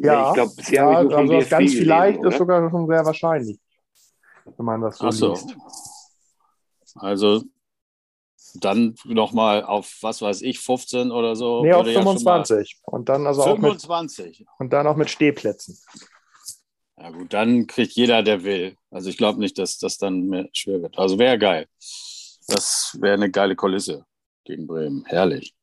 Ja, 0.02 0.28
ich 0.28 0.34
glaube, 0.34 0.52
bisher 0.56 0.82
ja, 0.82 1.02
ich 1.02 1.14
also 1.14 1.32
das 1.32 1.48
ganz 1.48 1.74
vielleicht 1.74 2.18
gelesen, 2.18 2.32
ist 2.32 2.38
sogar 2.38 2.70
schon 2.70 2.86
sehr 2.86 3.04
wahrscheinlich, 3.04 3.60
wenn 4.56 4.66
man 4.66 4.80
das 4.80 4.98
so, 4.98 5.06
Ach 5.06 5.12
so. 5.12 5.32
liest. 5.32 5.56
Also 6.94 7.42
dann 8.54 8.94
nochmal 9.04 9.62
auf, 9.64 9.98
was 10.00 10.22
weiß 10.22 10.42
ich, 10.42 10.58
15 10.58 11.10
oder 11.10 11.36
so. 11.36 11.62
Nee, 11.62 11.72
auf 11.72 11.86
25. 11.86 12.70
Ja 12.70 12.92
und 12.92 13.08
dann 13.08 13.26
also 13.26 13.42
25. 13.42 14.24
Auch 14.26 14.38
mit, 14.38 14.48
und 14.58 14.72
dann 14.72 14.86
auch 14.86 14.96
mit 14.96 15.10
Stehplätzen. 15.10 15.78
Ja 16.96 17.10
gut, 17.10 17.32
dann 17.32 17.66
kriegt 17.66 17.92
jeder, 17.92 18.22
der 18.22 18.42
will. 18.42 18.76
Also 18.90 19.08
ich 19.10 19.16
glaube 19.16 19.38
nicht, 19.38 19.58
dass 19.58 19.78
das 19.78 19.98
dann 19.98 20.26
mehr 20.26 20.48
schwer 20.52 20.82
wird. 20.82 20.98
Also 20.98 21.18
wäre 21.18 21.38
geil. 21.38 21.66
Das 22.48 22.96
wäre 23.00 23.14
eine 23.14 23.30
geile 23.30 23.54
Kulisse 23.54 24.04
gegen 24.44 24.66
Bremen. 24.66 25.04
Herrlich. 25.06 25.54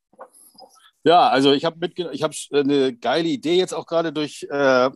Ja, 1.08 1.30
also 1.30 1.54
ich 1.54 1.64
habe 1.64 1.90
ich 2.12 2.22
habe 2.22 2.36
eine 2.52 2.94
geile 2.94 3.30
Idee 3.30 3.56
jetzt 3.56 3.74
auch 3.74 3.86
gerade 3.86 4.12
durch 4.12 4.46
äh, 4.50 4.90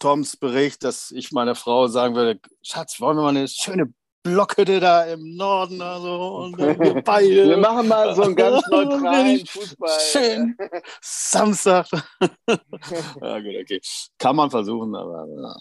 Toms 0.00 0.36
Bericht, 0.36 0.82
dass 0.82 1.12
ich 1.12 1.30
meiner 1.30 1.54
Frau 1.54 1.86
sagen 1.86 2.16
würde, 2.16 2.40
Schatz, 2.62 3.00
wollen 3.00 3.16
wir 3.16 3.22
mal 3.22 3.28
eine 3.28 3.46
schöne 3.46 3.94
Blockhütte 4.24 4.80
da 4.80 5.04
im 5.04 5.36
Norden 5.36 5.80
also, 5.80 6.38
und 6.38 6.58
wir 6.58 7.00
beide. 7.04 7.48
Wir 7.48 7.58
machen 7.58 7.86
mal 7.86 8.12
so 8.16 8.22
einen 8.22 8.34
ganz 8.44 8.60
neutralen 8.68 9.46
Fußball. 9.46 10.00
Schön. 10.10 10.56
Samstag. 11.00 11.86
ja, 12.48 13.38
gut, 13.38 13.54
okay. 13.62 13.80
Kann 14.18 14.34
man 14.34 14.50
versuchen, 14.50 14.96
aber 14.96 15.28
ja. 15.28 15.54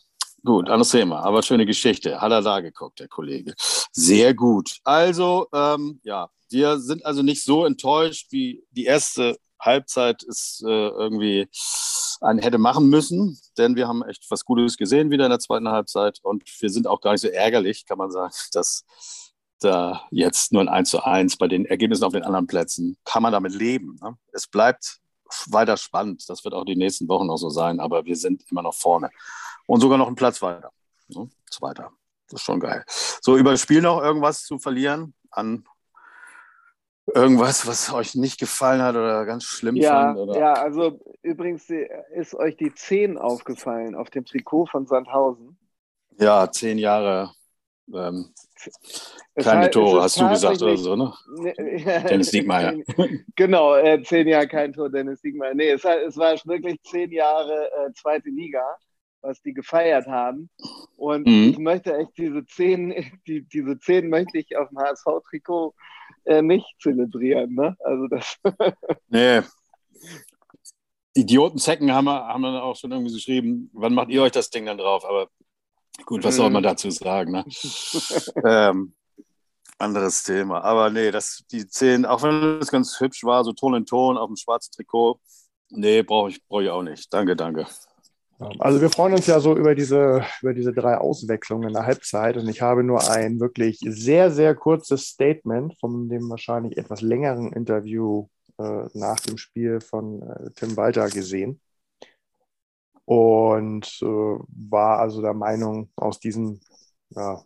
gut, 0.44 0.68
anderes 0.68 0.90
Thema. 0.90 1.20
Aber 1.20 1.44
schöne 1.44 1.68
Geschichte. 1.68 2.20
Hat 2.20 2.32
er 2.32 2.42
da 2.42 2.60
geguckt, 2.60 3.00
der 3.00 3.08
Kollege. 3.08 3.54
Sehr 3.92 4.34
gut. 4.34 4.80
Also, 4.84 5.48
ähm, 5.54 6.00
ja, 6.04 6.28
wir 6.50 6.80
sind 6.80 7.06
also 7.06 7.22
nicht 7.22 7.44
so 7.44 7.66
enttäuscht 7.66 8.32
wie 8.32 8.64
die 8.72 8.86
erste 8.86 9.38
Halbzeit 9.60 10.24
es 10.24 10.64
äh, 10.66 10.70
irgendwie 10.70 11.48
einen 12.22 12.40
hätte 12.40 12.58
machen 12.58 12.90
müssen, 12.90 13.40
denn 13.58 13.76
wir 13.76 13.88
haben 13.88 14.04
echt 14.04 14.30
was 14.30 14.46
Gutes 14.46 14.78
gesehen 14.78 15.12
wieder 15.12 15.26
in 15.26 15.32
der 15.32 15.40
zweiten 15.40 15.70
Halbzeit 15.70 16.20
und 16.24 16.44
wir 16.60 16.70
sind 16.70 16.88
auch 16.88 17.02
gar 17.02 17.12
nicht 17.12 17.22
so 17.22 17.28
ärgerlich, 17.28 17.86
kann 17.86 17.98
man 17.98 18.12
sagen, 18.12 18.34
dass 18.54 18.86
da 19.60 20.02
jetzt 20.12 20.52
nur 20.52 20.62
ein 20.62 20.70
1 20.70 20.90
zu 20.90 21.04
1 21.04 21.38
bei 21.38 21.48
den 21.48 21.66
Ergebnissen 21.66 22.04
auf 22.04 22.14
den 22.14 22.24
anderen 22.24 22.48
Plätzen 22.48 22.98
kann 23.06 23.24
man 23.24 23.32
damit 23.32 23.54
leben. 23.54 23.98
Ne? 24.02 24.18
Es 24.32 24.48
bleibt 24.48 25.00
weiter 25.48 25.78
spannend, 25.78 26.30
das 26.30 26.44
wird 26.44 26.54
auch 26.54 26.66
die 26.66 26.76
nächsten 26.76 27.08
Wochen 27.08 27.28
noch 27.28 27.38
so 27.38 27.50
sein, 27.50 27.80
aber 27.80 28.06
wir 28.06 28.16
sind 28.16 28.44
immer 28.52 28.62
noch 28.62 28.76
vorne 28.76 29.10
und 29.66 29.80
sogar 29.80 29.98
noch 29.98 30.08
einen 30.08 30.16
Platz 30.16 30.42
weiter. 30.42 30.72
Ne? 31.08 31.30
Zweiter. 31.50 31.92
Das 32.28 32.42
ist 32.42 32.46
schon 32.46 32.60
geil. 32.60 32.84
So, 33.22 33.38
über 33.38 33.52
das 33.52 33.62
Spiel 33.62 33.82
noch 33.82 34.02
irgendwas 34.02 34.44
zu 34.44 34.58
verlieren 34.58 35.14
an 35.30 35.66
irgendwas, 37.14 37.68
was 37.68 37.94
euch 37.94 38.16
nicht 38.16 38.40
gefallen 38.40 38.82
hat 38.82 38.96
oder 38.96 39.26
ganz 39.26 39.44
schlimm 39.44 39.76
ja, 39.76 39.92
fand? 39.92 40.20
Oder? 40.20 40.40
Ja, 40.40 40.54
also 40.54 41.00
übrigens 41.22 41.70
ist 42.14 42.36
euch 42.36 42.58
die 42.58 42.74
10 42.74 43.18
aufgefallen 43.18 43.96
auf 43.96 44.10
dem 44.10 44.26
Trikot 44.26 44.68
von 44.68 44.88
Sandhausen. 44.88 45.58
Ja, 46.18 46.50
zehn 46.50 46.78
Jahre 46.78 47.32
ähm, 47.94 48.34
keine 49.36 49.70
Tore, 49.70 50.02
hast 50.02 50.20
du 50.20 50.28
gesagt 50.30 50.62
oder 50.62 50.78
so, 50.78 50.96
ne? 50.96 51.14
Dennis 52.10 52.32
Diekmeyer. 52.32 52.76
genau, 53.36 53.76
äh, 53.76 54.02
zehn 54.02 54.28
Jahre 54.28 54.48
kein 54.48 54.74
Tor, 54.74 54.90
Dennis 54.90 55.22
Diekmeyer. 55.22 55.54
Nee, 55.54 55.70
es, 55.70 55.86
es 55.86 56.18
war 56.18 56.36
wirklich 56.46 56.82
zehn 56.84 57.12
Jahre 57.12 57.70
äh, 57.72 57.94
zweite 57.94 58.30
Liga, 58.30 58.64
was 59.22 59.42
die 59.42 59.54
gefeiert 59.54 60.08
haben. 60.08 60.50
Und 60.96 61.28
mhm. 61.28 61.50
ich 61.52 61.58
möchte 61.60 61.96
echt 61.96 62.18
diese 62.18 62.46
zehn, 62.46 62.94
die, 63.28 63.44
diese 63.44 63.78
zehn 63.80 64.10
möchte 64.10 64.40
ich 64.40 64.58
auf 64.58 64.70
dem 64.70 64.80
HSV-Trikot 64.80 65.76
äh, 66.26 66.42
nicht 66.42 66.66
zelebrieren. 66.80 67.54
Ne? 67.54 67.76
Also 67.80 68.08
das 68.08 68.38
nee. 69.08 69.42
Idiotenzecken 71.14 71.94
haben 71.94 72.06
wir, 72.06 72.28
haben 72.28 72.42
wir 72.42 72.64
auch 72.64 72.76
schon 72.76 72.92
irgendwie 72.92 73.14
geschrieben, 73.14 73.70
wann 73.74 73.94
macht 73.94 74.10
ihr 74.10 74.22
euch 74.22 74.34
das 74.34 74.50
Ding 74.50 74.66
dann 74.66 74.78
drauf? 74.78 75.06
Aber 75.06 75.30
gut, 76.06 76.24
was 76.24 76.36
soll 76.36 76.50
man 76.50 76.62
mhm. 76.62 76.68
dazu 76.68 76.92
sagen? 76.92 77.32
Ne? 77.32 77.46
ähm, 78.46 78.94
anderes 79.78 80.24
Thema. 80.24 80.62
Aber 80.62 80.90
nee, 80.90 81.12
das, 81.12 81.46
die 81.52 81.68
zehn, 81.68 82.06
auch 82.06 82.22
wenn 82.24 82.60
es 82.60 82.70
ganz 82.70 83.00
hübsch 83.00 83.24
war, 83.24 83.44
so 83.44 83.54
Ton 83.54 83.76
in 83.76 83.86
Ton 83.86 84.18
auf 84.18 84.28
dem 84.28 84.36
schwarzen 84.36 84.72
Trikot, 84.74 85.20
nee, 85.70 86.02
brauche 86.04 86.30
ich, 86.30 86.46
brauch 86.48 86.62
ich 86.62 86.70
auch 86.70 86.84
nicht. 86.84 87.14
Danke, 87.14 87.36
danke. 87.36 87.66
Also 88.60 88.82
wir 88.82 88.90
freuen 88.90 89.14
uns 89.14 89.28
ja 89.28 89.40
so 89.40 89.56
über 89.56 89.76
diese, 89.76 90.26
über 90.42 90.54
diese 90.54 90.74
drei 90.74 90.98
Auswechslungen 90.98 91.70
in 91.70 91.74
der 91.74 91.86
Halbzeit. 91.86 92.36
Und 92.36 92.50
ich 92.50 92.62
habe 92.62 92.84
nur 92.84 93.10
ein 93.10 93.40
wirklich 93.40 93.80
sehr, 93.82 94.30
sehr 94.32 94.56
kurzes 94.56 95.08
Statement 95.08 95.78
von 95.80 96.10
dem 96.10 96.30
wahrscheinlich 96.30 96.78
etwas 96.78 97.02
längeren 97.02 97.54
Interview 97.54 98.28
äh, 98.58 98.88
nach 98.94 99.20
dem 99.22 99.38
Spiel 99.38 99.80
von 99.80 100.22
äh, 100.22 100.52
Tim 100.56 100.76
Walter 100.76 101.10
gesehen. 101.10 101.62
Und 103.06 104.00
äh, 104.02 104.06
war 104.06 105.00
also 105.00 105.22
der 105.22 105.34
Meinung 105.34 105.90
aus 105.96 106.20
diesen, 106.20 106.60
ja, 107.10 107.42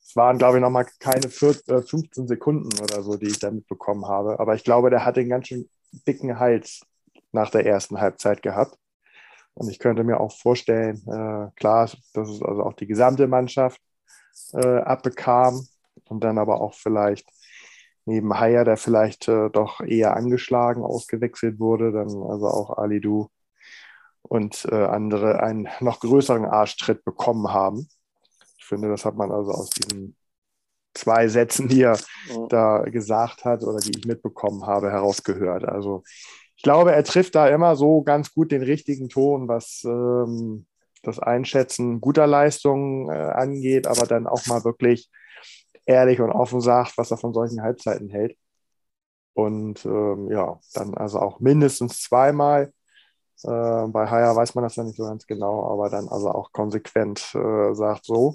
es 0.00 0.16
waren 0.16 0.38
glaube 0.38 0.58
ich 0.58 0.62
nochmal 0.62 0.86
keine 1.00 1.28
14, 1.28 1.82
15 1.82 2.24
äh, 2.24 2.28
Sekunden 2.28 2.80
oder 2.80 3.02
so, 3.02 3.16
die 3.16 3.26
ich 3.26 3.38
da 3.38 3.50
mitbekommen 3.50 4.06
habe, 4.06 4.40
aber 4.40 4.54
ich 4.54 4.64
glaube, 4.64 4.88
der 4.90 5.04
hat 5.04 5.16
den 5.16 5.28
ganz 5.28 5.48
schön 5.48 5.68
dicken 6.06 6.38
Hals 6.38 6.80
nach 7.32 7.50
der 7.50 7.66
ersten 7.66 8.00
Halbzeit 8.00 8.42
gehabt. 8.42 8.78
Und 9.56 9.70
ich 9.70 9.78
könnte 9.78 10.04
mir 10.04 10.20
auch 10.20 10.32
vorstellen, 10.32 10.96
äh, 11.06 11.50
klar, 11.58 11.90
das 12.12 12.28
ist 12.28 12.42
also 12.42 12.62
auch 12.62 12.74
die 12.74 12.86
gesamte 12.86 13.26
Mannschaft, 13.26 13.80
äh, 14.52 14.80
abbekam 14.80 15.66
und 16.04 16.22
dann 16.22 16.36
aber 16.36 16.60
auch 16.60 16.74
vielleicht 16.74 17.26
neben 18.04 18.38
Haya, 18.38 18.64
der 18.64 18.76
vielleicht 18.76 19.28
äh, 19.28 19.48
doch 19.48 19.80
eher 19.80 20.14
angeschlagen 20.14 20.82
ausgewechselt 20.82 21.58
wurde, 21.58 21.90
dann 21.90 22.08
also 22.08 22.48
auch 22.48 22.76
Alidu 22.76 23.28
und 24.20 24.66
äh, 24.70 24.74
andere 24.74 25.42
einen 25.42 25.68
noch 25.80 26.00
größeren 26.00 26.44
Arschtritt 26.44 27.02
bekommen 27.04 27.50
haben. 27.50 27.88
Ich 28.58 28.66
finde, 28.66 28.88
das 28.88 29.06
hat 29.06 29.16
man 29.16 29.32
also 29.32 29.52
aus 29.52 29.70
diesen 29.70 30.16
zwei 30.92 31.28
Sätzen, 31.28 31.68
die 31.68 31.80
er 31.80 31.98
ja. 32.28 32.46
da 32.48 32.78
gesagt 32.80 33.46
hat 33.46 33.62
oder 33.62 33.78
die 33.78 33.98
ich 33.98 34.04
mitbekommen 34.04 34.66
habe, 34.66 34.90
herausgehört. 34.90 35.64
Also 35.64 36.02
glaube, 36.66 36.90
er 36.90 37.04
trifft 37.04 37.36
da 37.36 37.46
immer 37.46 37.76
so 37.76 38.02
ganz 38.02 38.34
gut 38.34 38.50
den 38.50 38.64
richtigen 38.64 39.08
Ton, 39.08 39.46
was 39.46 39.84
ähm, 39.84 40.66
das 41.04 41.20
Einschätzen 41.20 42.00
guter 42.00 42.26
Leistungen 42.26 43.08
äh, 43.08 43.12
angeht, 43.12 43.86
aber 43.86 44.04
dann 44.08 44.26
auch 44.26 44.44
mal 44.46 44.64
wirklich 44.64 45.08
ehrlich 45.84 46.20
und 46.20 46.32
offen 46.32 46.60
sagt, 46.60 46.98
was 46.98 47.12
er 47.12 47.18
von 47.18 47.32
solchen 47.32 47.62
Halbzeiten 47.62 48.08
hält. 48.08 48.36
Und 49.32 49.84
ähm, 49.84 50.28
ja, 50.28 50.58
dann 50.74 50.94
also 50.94 51.20
auch 51.20 51.38
mindestens 51.38 52.02
zweimal. 52.02 52.72
Äh, 53.44 53.86
bei 53.86 54.10
Haya 54.10 54.34
weiß 54.34 54.56
man 54.56 54.64
das 54.64 54.74
ja 54.74 54.82
nicht 54.82 54.96
so 54.96 55.04
ganz 55.04 55.24
genau, 55.24 55.70
aber 55.70 55.88
dann 55.88 56.08
also 56.08 56.32
auch 56.32 56.50
konsequent 56.50 57.32
äh, 57.36 57.74
sagt 57.74 58.06
so. 58.06 58.34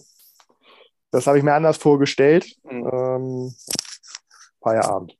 Das 1.11 1.27
habe 1.27 1.38
ich 1.38 1.43
mir 1.43 1.53
anders 1.53 1.75
vorgestellt. 1.75 2.55
Mhm. 2.63 2.89
Ähm, 2.93 3.55
Feierabend. 4.61 5.17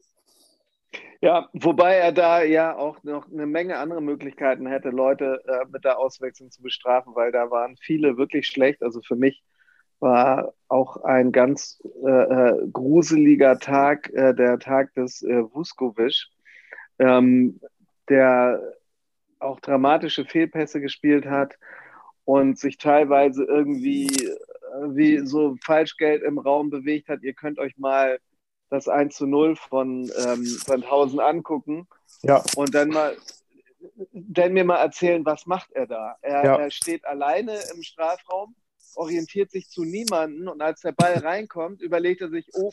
Ja, 1.23 1.49
wobei 1.53 1.97
er 1.97 2.11
da 2.11 2.41
ja 2.41 2.75
auch 2.75 3.03
noch 3.03 3.31
eine 3.31 3.45
Menge 3.45 3.77
andere 3.77 4.01
Möglichkeiten 4.01 4.65
hätte, 4.65 4.89
Leute 4.89 5.39
äh, 5.47 5.65
mit 5.71 5.85
der 5.85 5.99
Auswechslung 5.99 6.49
zu 6.49 6.63
bestrafen, 6.63 7.13
weil 7.13 7.31
da 7.31 7.51
waren 7.51 7.77
viele 7.77 8.17
wirklich 8.17 8.47
schlecht. 8.47 8.81
Also 8.81 9.01
für 9.01 9.15
mich 9.15 9.43
war 9.99 10.55
auch 10.67 10.97
ein 11.03 11.31
ganz 11.31 11.79
äh, 12.03 12.09
äh, 12.09 12.67
gruseliger 12.73 13.59
Tag, 13.59 14.09
äh, 14.13 14.33
der 14.33 14.57
Tag 14.57 14.95
des 14.95 15.21
äh, 15.21 15.43
Vuskovic, 15.53 16.25
ähm, 16.97 17.59
der 18.09 18.59
auch 19.37 19.59
dramatische 19.59 20.25
Fehlpässe 20.25 20.81
gespielt 20.81 21.27
hat 21.27 21.59
und 22.25 22.57
sich 22.57 22.79
teilweise 22.79 23.43
irgendwie 23.43 24.07
äh, 24.07 24.87
wie 24.87 25.19
so 25.19 25.55
Falschgeld 25.63 26.23
im 26.23 26.39
Raum 26.39 26.71
bewegt 26.71 27.09
hat. 27.09 27.21
Ihr 27.21 27.33
könnt 27.33 27.59
euch 27.59 27.77
mal 27.77 28.17
das 28.71 28.87
1 28.87 29.15
zu 29.15 29.27
0 29.27 29.57
von 29.57 30.09
ähm, 30.25 30.45
Sandhausen 30.45 31.19
angucken 31.19 31.87
ja. 32.23 32.41
und 32.55 32.73
dann 32.73 32.89
mal 32.89 33.15
dann 34.13 34.53
mir 34.53 34.63
mal 34.63 34.77
erzählen, 34.77 35.25
was 35.25 35.45
macht 35.45 35.71
er 35.71 35.87
da? 35.87 36.15
Er, 36.21 36.45
ja. 36.45 36.55
er 36.57 36.71
steht 36.71 37.03
alleine 37.05 37.59
im 37.73 37.81
Strafraum, 37.81 38.55
orientiert 38.95 39.51
sich 39.51 39.69
zu 39.69 39.83
niemanden 39.83 40.47
und 40.47 40.61
als 40.61 40.81
der 40.81 40.91
Ball 40.91 41.17
reinkommt, 41.17 41.81
überlegt 41.81 42.21
er 42.21 42.29
sich, 42.29 42.47
oh, 42.53 42.71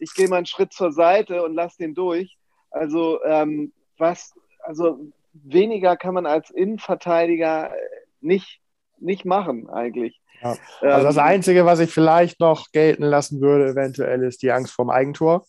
ich 0.00 0.12
gehe 0.14 0.28
mal 0.28 0.38
einen 0.38 0.46
Schritt 0.46 0.72
zur 0.72 0.92
Seite 0.92 1.44
und 1.44 1.54
lasse 1.54 1.78
den 1.78 1.94
durch. 1.94 2.36
Also 2.70 3.22
ähm, 3.24 3.72
was, 3.96 4.34
also 4.60 4.98
weniger 5.32 5.96
kann 5.96 6.14
man 6.14 6.26
als 6.26 6.50
Innenverteidiger 6.50 7.72
nicht, 8.20 8.60
nicht 8.98 9.24
machen 9.24 9.70
eigentlich. 9.70 10.20
Ja. 10.42 10.56
Also 10.80 11.06
das 11.06 11.18
Einzige, 11.18 11.64
was 11.64 11.80
ich 11.80 11.92
vielleicht 11.92 12.40
noch 12.40 12.72
gelten 12.72 13.04
lassen 13.04 13.40
würde, 13.40 13.70
eventuell 13.70 14.22
ist 14.22 14.42
die 14.42 14.52
Angst 14.52 14.72
vorm 14.72 14.90
Eigentor. 14.90 15.46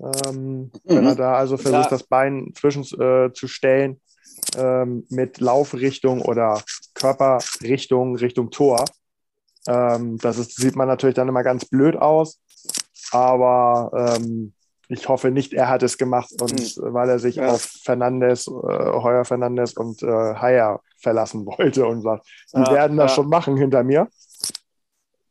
Ähm, 0.00 0.60
mhm. 0.60 0.70
Wenn 0.84 1.06
er 1.06 1.14
da 1.16 1.34
also 1.34 1.56
versucht, 1.56 1.84
ja. 1.84 1.90
das 1.90 2.04
Bein 2.04 2.52
zwischenzustellen 2.54 4.00
äh, 4.56 4.82
ähm, 4.82 5.04
mit 5.10 5.40
Laufrichtung 5.40 6.22
oder 6.22 6.62
Körperrichtung 6.94 8.16
Richtung 8.16 8.50
Tor. 8.50 8.84
Ähm, 9.66 10.18
das 10.18 10.38
ist, 10.38 10.56
sieht 10.56 10.76
man 10.76 10.88
natürlich 10.88 11.16
dann 11.16 11.28
immer 11.28 11.42
ganz 11.42 11.64
blöd 11.64 11.96
aus. 11.96 12.40
Aber 13.10 14.16
ähm, 14.16 14.52
ich 14.88 15.08
hoffe 15.08 15.30
nicht, 15.30 15.52
er 15.52 15.68
hat 15.68 15.82
es 15.82 15.98
gemacht 15.98 16.30
und 16.40 16.52
mhm. 16.52 16.94
weil 16.94 17.08
er 17.08 17.18
sich 17.18 17.36
ja. 17.36 17.48
auf 17.48 17.62
Fernandes, 17.62 18.48
äh, 18.48 18.50
Heuer 18.50 19.24
Fernandes 19.24 19.74
und 19.74 20.02
äh, 20.02 20.06
Haier 20.06 20.80
verlassen 20.96 21.46
wollte 21.46 21.86
und 21.86 22.02
sagt, 22.02 22.26
die 22.54 22.60
ja, 22.60 22.72
werden 22.72 22.96
das 22.96 23.12
ja. 23.12 23.16
schon 23.16 23.28
machen 23.28 23.56
hinter 23.56 23.84
mir. 23.84 24.08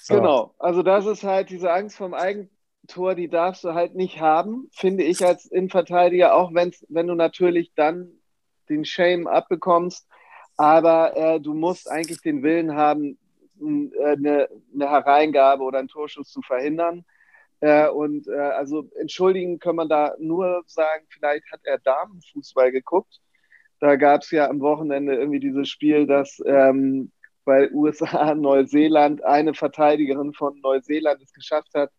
Genau, 0.07 0.53
also 0.57 0.83
das 0.83 1.05
ist 1.05 1.23
halt 1.23 1.49
diese 1.49 1.71
Angst 1.71 1.97
vom 1.97 2.13
Eigentor, 2.13 3.15
die 3.15 3.27
darfst 3.27 3.65
du 3.65 3.73
halt 3.73 3.93
nicht 3.95 4.21
haben, 4.21 4.69
finde 4.71 5.03
ich 5.03 5.25
als 5.25 5.45
Innenverteidiger, 5.45 6.33
auch 6.33 6.53
wenn's, 6.53 6.85
wenn 6.87 7.07
du 7.07 7.15
natürlich 7.15 7.73
dann 7.75 8.11
den 8.69 8.85
Shame 8.85 9.27
abbekommst, 9.27 10.07
aber 10.55 11.17
äh, 11.17 11.39
du 11.41 11.53
musst 11.53 11.91
eigentlich 11.91 12.21
den 12.21 12.41
Willen 12.41 12.75
haben, 12.75 13.17
äh, 13.59 14.05
eine, 14.05 14.49
eine 14.73 14.89
Hereingabe 14.89 15.63
oder 15.63 15.79
einen 15.79 15.87
Torschuss 15.89 16.29
zu 16.31 16.41
verhindern. 16.41 17.03
Äh, 17.59 17.89
und 17.89 18.27
äh, 18.27 18.35
also 18.35 18.89
entschuldigen 18.99 19.59
kann 19.59 19.75
man 19.75 19.89
da 19.89 20.15
nur 20.19 20.63
sagen, 20.67 21.05
vielleicht 21.09 21.51
hat 21.51 21.61
er 21.63 21.79
Damenfußball 21.79 22.71
geguckt. 22.71 23.19
Da 23.79 23.95
gab 23.95 24.21
es 24.21 24.31
ja 24.31 24.49
am 24.49 24.59
Wochenende 24.59 25.15
irgendwie 25.15 25.39
dieses 25.39 25.69
Spiel, 25.69 26.07
dass 26.07 26.41
ähm, 26.45 27.11
bei 27.45 27.71
USA 27.71 28.35
Neuseeland 28.35 29.23
eine 29.23 29.53
Verteidigerin 29.53 30.33
von 30.33 30.59
Neuseeland 30.61 31.21
es 31.21 31.33
geschafft 31.33 31.73
hat, 31.73 31.91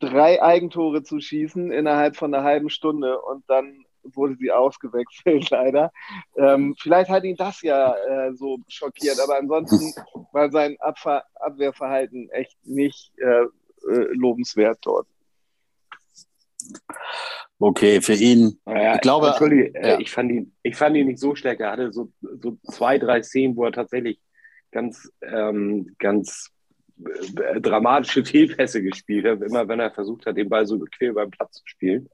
drei 0.00 0.42
Eigentore 0.42 1.02
zu 1.02 1.20
schießen 1.20 1.70
innerhalb 1.72 2.16
von 2.16 2.32
einer 2.32 2.44
halben 2.44 2.70
Stunde 2.70 3.20
und 3.20 3.44
dann 3.48 3.84
wurde 4.02 4.36
sie 4.36 4.50
ausgewechselt, 4.50 5.50
leider. 5.50 5.92
Ähm, 6.36 6.74
vielleicht 6.78 7.10
hat 7.10 7.24
ihn 7.24 7.36
das 7.36 7.62
ja 7.62 7.94
äh, 7.94 8.34
so 8.34 8.58
schockiert, 8.68 9.18
aber 9.20 9.38
ansonsten 9.38 9.92
war 10.32 10.50
sein 10.50 10.76
Abwehr 10.80 11.24
Abwehrverhalten 11.34 12.30
echt 12.30 12.56
nicht 12.64 13.12
äh, 13.18 13.46
äh, 13.88 14.08
lobenswert 14.14 14.78
dort. 14.82 15.06
Okay, 17.60 18.00
für 18.00 18.14
ihn. 18.14 18.60
Ja, 18.66 18.94
ich 18.94 19.00
glaube, 19.00 19.34
äh, 19.40 19.90
ja. 19.90 19.98
ich, 19.98 20.10
fand 20.10 20.30
ihn, 20.30 20.54
ich 20.62 20.76
fand 20.76 20.96
ihn 20.96 21.06
nicht 21.06 21.18
so 21.18 21.34
stark. 21.34 21.60
Er 21.60 21.72
hatte 21.72 21.92
so, 21.92 22.12
so 22.20 22.56
zwei, 22.70 22.98
drei 22.98 23.22
Szenen, 23.22 23.56
wo 23.56 23.64
er 23.64 23.72
tatsächlich 23.72 24.20
ganz, 24.70 25.10
ähm, 25.22 25.94
ganz 25.98 26.52
äh, 27.04 27.60
dramatische 27.60 28.24
Fehlpässe 28.24 28.82
gespielt 28.82 29.26
hat, 29.26 29.42
immer 29.42 29.66
wenn 29.66 29.80
er 29.80 29.90
versucht 29.90 30.26
hat, 30.26 30.36
den 30.36 30.48
Ball 30.48 30.66
so 30.66 30.78
bequem 30.78 31.14
beim 31.14 31.30
Platz 31.30 31.54
zu 31.54 31.62
spielen. 31.66 32.08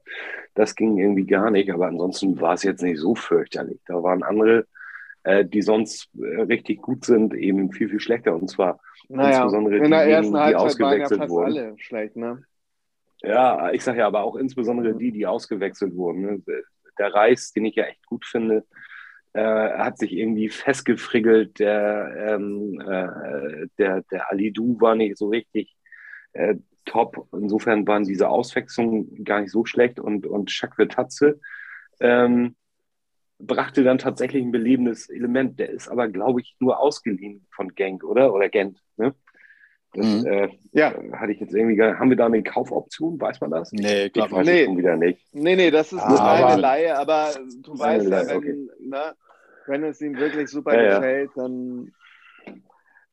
Das 0.55 0.75
ging 0.75 0.97
irgendwie 0.97 1.25
gar 1.25 1.51
nicht, 1.51 1.71
aber 1.71 1.87
ansonsten 1.87 2.39
war 2.41 2.55
es 2.55 2.63
jetzt 2.63 2.81
nicht 2.81 2.99
so 2.99 3.13
fürchterlich. 3.13 3.79
Da 3.85 4.01
waren 4.01 4.23
andere, 4.23 4.65
äh, 5.25 5.43
die 5.43 5.63
sonst 5.63 6.09
äh, 6.19 6.41
richtig 6.43 6.81
gut 6.81 7.03
sind, 7.03 7.33
eben 7.33 7.71
viel, 7.71 7.89
viel 7.89 7.99
schlechter. 7.99 8.35
Und 8.35 8.47
zwar 8.47 8.79
naja, 9.09 9.43
insbesondere 9.43 9.77
in 9.77 9.91
der 9.91 10.03
ersten 10.03 10.37
Halbzeit 10.37 10.51
die 10.51 10.55
ausgewechselt 10.55 11.19
waren 11.19 11.27
ja 11.27 11.29
wurden. 11.29 11.57
alle 11.57 11.79
schlecht, 11.79 12.15
ne? 12.15 12.43
Ja, 13.23 13.71
ich 13.71 13.83
sage 13.83 13.99
ja 13.99 14.07
aber 14.07 14.23
auch 14.23 14.35
insbesondere 14.35 14.93
die, 14.95 15.11
die 15.11 15.25
ausgewechselt 15.25 15.95
wurden. 15.95 16.21
Ne? 16.21 16.43
Der 16.99 17.13
Reis, 17.13 17.51
den 17.51 17.65
ich 17.65 17.75
ja 17.75 17.85
echt 17.85 18.05
gut 18.05 18.23
finde, 18.23 18.65
äh, 19.33 19.41
hat 19.41 19.97
sich 19.97 20.13
irgendwie 20.13 20.49
festgefriggelt. 20.49 21.57
Der, 21.57 22.35
ähm, 22.35 22.79
äh, 22.81 23.67
der, 23.79 24.03
der 24.11 24.31
Alidu 24.31 24.79
war 24.79 24.93
nicht 24.93 25.17
so 25.17 25.29
richtig 25.29 25.75
äh, 26.33 26.55
top. 26.85 27.27
Insofern 27.33 27.87
waren 27.87 28.03
diese 28.03 28.29
Auswechslungen 28.29 29.23
gar 29.23 29.41
nicht 29.41 29.51
so 29.51 29.65
schlecht. 29.65 29.99
Und, 29.99 30.27
und 30.27 30.51
Chakvetadze 30.51 31.39
ähm, 31.99 32.55
brachte 33.39 33.83
dann 33.83 33.97
tatsächlich 33.97 34.43
ein 34.43 34.51
belebendes 34.51 35.09
Element. 35.09 35.59
Der 35.59 35.69
ist 35.69 35.87
aber, 35.89 36.07
glaube 36.07 36.41
ich, 36.41 36.55
nur 36.59 36.79
ausgeliehen 36.79 37.45
von 37.51 37.75
Genk, 37.75 38.03
oder? 38.03 38.33
Oder 38.33 38.49
Gent. 38.49 38.81
Ne? 38.97 39.13
Das, 39.93 40.05
mhm. 40.05 40.25
äh, 40.25 40.49
ja. 40.73 40.93
Hatte 41.13 41.31
ich 41.31 41.39
jetzt 41.39 41.53
irgendwie, 41.53 41.81
haben 41.81 42.09
wir 42.09 42.17
da 42.17 42.25
eine 42.25 42.43
Kaufoption? 42.43 43.19
Weiß 43.19 43.39
man 43.41 43.51
das? 43.51 43.71
Nee, 43.71 44.09
glaube 44.09 44.29
ich 44.29 44.35
weiß 44.35 44.45
nee. 44.45 44.65
schon 44.65 44.77
wieder 44.77 44.97
nicht. 44.97 45.21
Nee, 45.33 45.55
nee, 45.55 45.71
das 45.71 45.93
ist 45.93 45.99
ah, 45.99 46.33
eine 46.33 46.45
aber, 46.45 46.57
Leihe, 46.57 46.97
aber 46.97 47.29
du 47.61 47.77
weißt 47.77 48.09
ja, 48.09 48.27
wenn, 48.27 48.37
okay. 48.37 48.67
ne, 48.79 49.15
wenn 49.67 49.83
es 49.83 50.01
ihm 50.01 50.17
wirklich 50.17 50.49
super 50.49 50.81
ja, 50.81 50.95
gefällt, 50.95 51.31
dann 51.35 51.93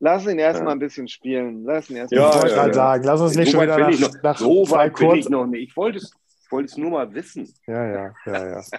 lass 0.00 0.26
ihn 0.26 0.38
erstmal 0.38 0.68
ja. 0.68 0.72
ein 0.72 0.78
bisschen 0.80 1.08
spielen. 1.08 1.64
Lass 1.64 1.88
ihn 1.88 1.96
erstmal. 1.96 2.20
Ja, 2.20 2.30
ich 2.30 2.42
wollte 2.42 2.54
gerade 2.54 2.74
sagen, 2.74 3.04
lass 3.04 3.20
uns 3.20 3.37
nicht 3.37 3.52
schon 3.52 3.62
wieder 3.62 3.78
nach, 3.78 4.00
noch, 4.00 4.22
nach 4.22 4.38
so 4.38 4.70
weit 4.70 4.92
kurz... 4.92 5.18
ich 5.18 5.28
noch 5.28 5.46
nicht. 5.46 5.70
Ich 5.70 5.76
wollte 5.76 5.98
es, 5.98 6.12
wollte 6.50 6.66
es 6.66 6.76
nur 6.76 6.90
mal 6.90 7.14
wissen. 7.14 7.48
Ja, 7.66 7.87
ja, 7.87 8.14
ja, 8.26 8.48
ja. 8.48 8.62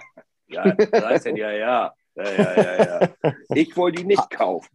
ja, 0.54 0.74
das 0.74 1.04
heißt 1.04 1.26
ja, 1.26 1.36
ja, 1.36 1.52
ja. 1.52 1.94
Ja, 2.16 2.32
ja, 2.32 2.84
ja. 3.00 3.34
Ich 3.54 3.76
wollte 3.76 4.02
ihn 4.02 4.06
nicht 4.06 4.30
kaufen. 4.30 4.68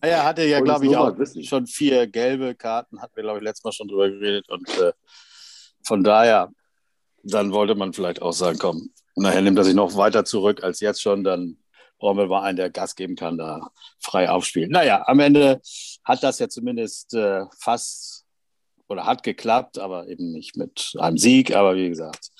Er 0.00 0.24
hatte 0.24 0.44
ja, 0.44 0.60
glaube 0.60 0.86
ich, 0.86 0.96
auch 0.96 1.14
schon 1.42 1.66
vier 1.66 2.06
gelbe 2.06 2.54
Karten, 2.54 3.02
hatten 3.02 3.16
wir, 3.16 3.22
glaube 3.22 3.38
ich, 3.38 3.44
letztes 3.44 3.64
Mal 3.64 3.72
schon 3.72 3.88
drüber 3.88 4.08
geredet. 4.08 4.48
Und 4.48 4.66
äh, 4.78 4.92
von 5.82 6.02
daher, 6.02 6.50
dann 7.22 7.52
wollte 7.52 7.74
man 7.74 7.92
vielleicht 7.92 8.22
auch 8.22 8.32
sagen, 8.32 8.58
komm, 8.58 8.90
nachher 9.16 9.42
nimmt 9.42 9.58
er 9.58 9.64
sich 9.64 9.74
noch 9.74 9.96
weiter 9.96 10.24
zurück 10.24 10.62
als 10.62 10.80
jetzt 10.80 11.02
schon, 11.02 11.24
dann 11.24 11.58
brauchen 11.98 12.18
wir 12.18 12.26
mal 12.26 12.42
einen, 12.42 12.56
der 12.56 12.70
Gas 12.70 12.96
geben 12.96 13.16
kann, 13.16 13.38
da 13.38 13.70
frei 14.00 14.28
aufspielen. 14.28 14.70
Naja, 14.70 15.04
am 15.06 15.20
Ende 15.20 15.60
hat 16.04 16.22
das 16.22 16.38
ja 16.38 16.48
zumindest 16.48 17.14
äh, 17.14 17.44
fast 17.58 18.24
oder 18.88 19.06
hat 19.06 19.22
geklappt, 19.22 19.78
aber 19.78 20.08
eben 20.08 20.32
nicht 20.32 20.56
mit 20.56 20.94
einem 20.98 21.16
Sieg. 21.16 21.54
Aber 21.54 21.76
wie 21.76 21.88
gesagt, 21.88 22.30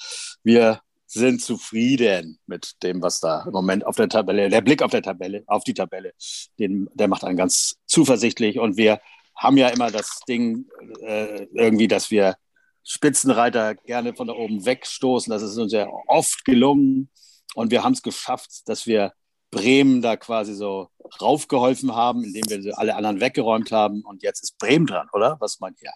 wir 0.43 0.81
sind 1.15 1.43
zufrieden 1.43 2.39
mit 2.47 2.83
dem, 2.83 3.01
was 3.01 3.21
da 3.21 3.45
im 3.47 3.53
Moment 3.53 3.87
auf 3.87 3.97
der 3.97 4.09
Tabelle, 4.09 4.49
der 4.49 4.61
Blick 4.61 4.83
auf 4.83 4.91
der 4.91 5.03
Tabelle, 5.03 5.45
auf 5.47 5.65
die 5.65 5.75
Tabelle, 5.75 6.13
den, 6.59 6.89
der 6.95 7.09
macht 7.09 7.25
einen 7.25 7.37
ganz 7.37 7.77
zuversichtlich 7.87 8.59
und 8.59 8.77
wir 8.77 9.01
haben 9.37 9.57
ja 9.57 9.69
immer 9.69 9.91
das 9.91 10.21
Ding 10.29 10.67
äh, 11.01 11.47
irgendwie, 11.53 11.89
dass 11.89 12.11
wir 12.11 12.37
Spitzenreiter 12.85 13.75
gerne 13.75 14.15
von 14.15 14.27
da 14.27 14.35
oben 14.35 14.65
wegstoßen. 14.65 15.31
Das 15.31 15.43
ist 15.43 15.57
uns 15.57 15.73
ja 15.73 15.89
oft 16.07 16.45
gelungen. 16.45 17.09
Und 17.55 17.71
wir 17.71 17.83
haben 17.83 17.95
es 17.95 18.03
geschafft, 18.03 18.69
dass 18.69 18.87
wir 18.87 19.13
Bremen 19.51 20.03
da 20.03 20.17
quasi 20.17 20.55
so 20.55 20.89
raufgeholfen 21.21 21.95
haben, 21.95 22.25
indem 22.25 22.65
wir 22.65 22.79
alle 22.79 22.95
anderen 22.97 23.21
weggeräumt 23.21 23.73
haben. 23.73 24.03
Und 24.03 24.23
jetzt 24.23 24.43
ist 24.43 24.59
Bremen 24.59 24.87
dran, 24.87 25.09
oder? 25.13 25.37
Was 25.41 25.61
meint 25.61 25.79
ihr? 25.83 25.93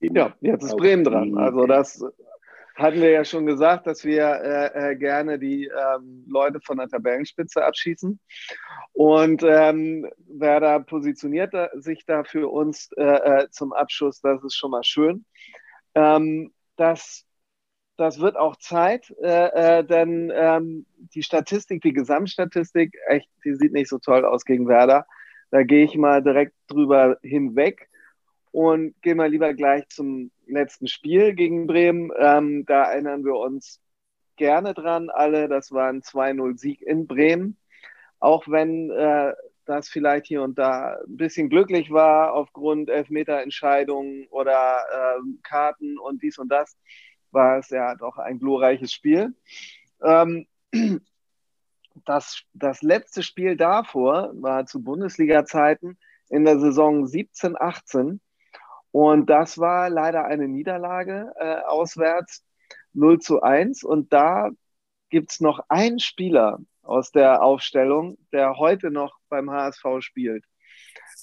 Ja, 0.00 0.34
jetzt 0.40 0.64
ist 0.64 0.76
Bremen 0.76 1.04
dran. 1.04 1.36
Also 1.36 1.66
das 1.66 2.02
hatten 2.74 3.00
wir 3.00 3.10
ja 3.10 3.24
schon 3.24 3.46
gesagt, 3.46 3.86
dass 3.86 4.04
wir 4.04 4.24
äh, 4.24 4.92
äh, 4.92 4.96
gerne 4.96 5.38
die 5.38 5.66
ähm, 5.66 6.24
Leute 6.28 6.60
von 6.60 6.78
der 6.78 6.88
Tabellenspitze 6.88 7.64
abschießen. 7.64 8.18
Und 8.92 9.42
ähm, 9.44 10.10
Werder 10.26 10.80
positioniert 10.80 11.54
sich 11.74 12.04
da 12.04 12.24
für 12.24 12.50
uns 12.50 12.90
äh, 12.96 13.02
äh, 13.04 13.50
zum 13.50 13.72
Abschuss. 13.72 14.20
Das 14.20 14.42
ist 14.42 14.56
schon 14.56 14.72
mal 14.72 14.82
schön. 14.82 15.24
Ähm, 15.94 16.52
das, 16.76 17.24
das 17.96 18.18
wird 18.18 18.36
auch 18.36 18.56
Zeit, 18.56 19.14
äh, 19.22 19.78
äh, 19.78 19.84
denn 19.84 20.32
ähm, 20.34 20.86
die 21.14 21.22
Statistik, 21.22 21.82
die 21.82 21.92
Gesamtstatistik, 21.92 22.96
echt, 23.06 23.28
die 23.44 23.54
sieht 23.54 23.72
nicht 23.72 23.88
so 23.88 23.98
toll 23.98 24.24
aus 24.24 24.44
gegen 24.44 24.66
Werder. 24.66 25.06
Da 25.52 25.62
gehe 25.62 25.84
ich 25.84 25.96
mal 25.96 26.24
direkt 26.24 26.54
drüber 26.66 27.18
hinweg 27.22 27.88
und 28.50 29.00
gehen 29.02 29.18
wir 29.18 29.28
lieber 29.28 29.54
gleich 29.54 29.88
zum 29.88 30.32
letzten 30.46 30.88
Spiel 30.88 31.34
gegen 31.34 31.66
Bremen. 31.66 32.10
Ähm, 32.18 32.64
da 32.66 32.84
erinnern 32.84 33.24
wir 33.24 33.36
uns 33.36 33.80
gerne 34.36 34.74
dran, 34.74 35.10
alle. 35.10 35.48
Das 35.48 35.72
war 35.72 35.88
ein 35.88 36.02
2-0-Sieg 36.02 36.82
in 36.82 37.06
Bremen. 37.06 37.56
Auch 38.18 38.48
wenn 38.48 38.90
äh, 38.90 39.34
das 39.64 39.88
vielleicht 39.88 40.26
hier 40.26 40.42
und 40.42 40.58
da 40.58 40.98
ein 41.06 41.16
bisschen 41.16 41.48
glücklich 41.48 41.90
war 41.90 42.34
aufgrund 42.34 42.90
Elfmeterentscheidungen 42.90 44.26
oder 44.30 44.84
äh, 44.92 45.20
Karten 45.42 45.98
und 45.98 46.22
dies 46.22 46.38
und 46.38 46.48
das, 46.48 46.76
war 47.34 47.58
es 47.58 47.68
ja 47.70 47.94
doch 47.96 48.16
ein 48.16 48.38
glorreiches 48.38 48.92
Spiel. 48.92 49.34
Ähm, 50.02 50.46
das, 52.04 52.42
das 52.54 52.82
letzte 52.82 53.22
Spiel 53.22 53.56
davor 53.56 54.32
war 54.34 54.64
zu 54.66 54.82
Bundesliga-Zeiten 54.82 55.98
in 56.30 56.44
der 56.44 56.58
Saison 56.58 57.06
17, 57.06 57.56
18 57.60 58.20
und 58.94 59.26
das 59.26 59.58
war 59.58 59.90
leider 59.90 60.24
eine 60.24 60.46
Niederlage 60.46 61.32
äh, 61.34 61.56
auswärts 61.62 62.44
0 62.92 63.18
zu 63.18 63.42
1. 63.42 63.82
Und 63.82 64.12
da 64.12 64.50
gibt 65.10 65.32
es 65.32 65.40
noch 65.40 65.64
einen 65.68 65.98
Spieler 65.98 66.60
aus 66.80 67.10
der 67.10 67.42
Aufstellung, 67.42 68.18
der 68.32 68.56
heute 68.56 68.92
noch 68.92 69.18
beim 69.28 69.50
HSV 69.50 69.84
spielt. 69.98 70.44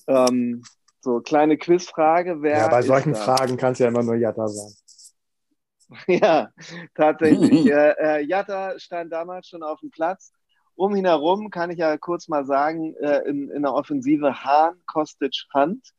Ähm, 0.08 0.64
so, 1.00 1.22
kleine 1.22 1.58
Quizfrage. 1.58 2.42
Wer 2.42 2.58
ja, 2.58 2.68
bei 2.68 2.82
solchen 2.82 3.16
Fragen 3.16 3.56
kann 3.56 3.72
es 3.72 3.80
ja 3.80 3.88
immer 3.88 4.04
nur 4.04 4.16
Jatta 4.16 4.50
sein. 4.50 4.74
ja, 6.08 6.50
tatsächlich. 6.94 7.72
äh, 7.72 7.94
äh, 8.00 8.26
Jatta 8.26 8.78
stand 8.80 9.14
damals 9.14 9.48
schon 9.48 9.64
auf 9.64 9.80
dem 9.80 9.92
Platz. 9.92 10.34
Um 10.76 10.94
ihn 10.94 11.06
herum 11.06 11.50
kann 11.50 11.72
ich 11.72 11.78
ja 11.78 11.98
kurz 11.98 12.28
mal 12.28 12.46
sagen, 12.46 12.96
äh, 12.96 13.20
in, 13.30 13.50
in 13.50 13.62
der 13.62 13.74
Offensive 13.74 14.44
Hahn, 14.44 14.76
Kostic, 14.88 15.46
Hand. 15.54 15.94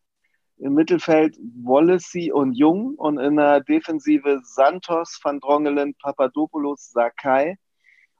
Im 0.59 0.75
Mittelfeld 0.75 1.37
Wallacey 1.63 2.31
und 2.31 2.53
Jung 2.53 2.95
und 2.95 3.19
in 3.19 3.37
der 3.37 3.61
Defensive 3.61 4.41
Santos, 4.45 5.19
Van 5.23 5.41
Drongelen, 5.41 5.95
Papadopoulos, 6.01 6.91
Sakai 6.93 7.57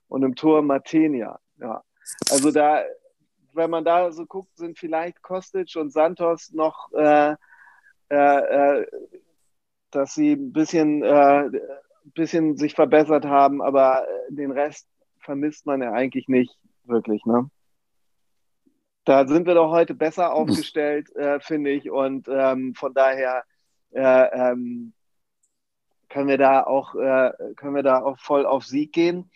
und 0.09 0.23
im 0.23 0.35
Tor 0.35 0.63
Matenia. 0.63 1.39
Ja. 1.59 1.83
Also 2.31 2.51
da, 2.51 2.83
wenn 3.53 3.71
man 3.71 3.85
da 3.85 4.11
so 4.13 4.27
guckt, 4.27 4.57
sind 4.57 4.79
vielleicht 4.79 5.23
Kostic 5.23 5.77
und 5.77 5.93
Santos 5.93 6.51
noch, 6.53 6.91
äh, 6.93 7.35
äh, 8.11 8.81
äh, 8.81 8.87
dass 9.91 10.15
sie 10.15 10.33
ein 10.33 10.53
bisschen, 10.53 11.03
äh, 11.03 11.51
bisschen 12.15 12.57
sich 12.57 12.75
verbessert 12.75 13.25
haben, 13.25 13.63
aber 13.63 14.07
den 14.29 14.51
Rest 14.51 14.89
vermisst 15.21 15.67
man 15.67 15.83
ja 15.83 15.93
eigentlich 15.93 16.29
nicht 16.29 16.59
wirklich. 16.85 17.25
Ne? 17.25 17.49
Da 19.05 19.27
sind 19.27 19.47
wir 19.47 19.55
doch 19.55 19.71
heute 19.71 19.95
besser 19.95 20.33
aufgestellt, 20.33 21.15
äh, 21.17 21.41
finde 21.41 21.71
ich. 21.71 21.91
Und 21.91 22.29
ähm, 22.29 22.75
von 22.75 22.95
daher 22.95 23.45
äh, 23.91 24.51
ähm, 24.51 24.93
können 26.09 26.29
wir 26.29 26.39
da 26.39 26.63
auch 26.63 26.95
äh, 26.95 27.33
können 27.57 27.75
wir 27.75 27.83
da 27.83 28.03
auch 28.03 28.19
voll 28.19 28.47
auf 28.47 28.65
Sieg 28.65 28.93
gehen. 28.93 29.31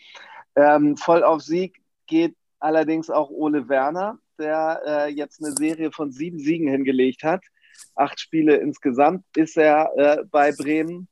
Ähm, 0.55 0.95
voll 0.95 1.23
auf 1.23 1.41
Sieg 1.41 1.81
geht 2.05 2.35
allerdings 2.59 3.09
auch 3.09 3.29
Ole 3.29 3.67
Werner, 3.67 4.19
der 4.39 4.81
äh, 4.85 5.09
jetzt 5.09 5.43
eine 5.43 5.53
Serie 5.53 5.91
von 5.91 6.11
sieben 6.11 6.39
Siegen 6.39 6.67
hingelegt 6.67 7.23
hat. 7.23 7.43
Acht 7.95 8.19
Spiele 8.19 8.55
insgesamt 8.55 9.25
ist 9.35 9.57
er 9.57 9.91
äh, 9.97 10.23
bei 10.31 10.51
Bremen, 10.51 11.07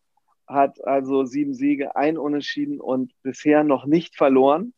hat 0.48 0.84
also 0.86 1.26
sieben 1.26 1.54
Siege, 1.54 1.96
ein 1.96 2.18
Unentschieden 2.18 2.80
und 2.80 3.12
bisher 3.22 3.64
noch 3.64 3.86
nicht 3.86 4.16
verloren. 4.16 4.74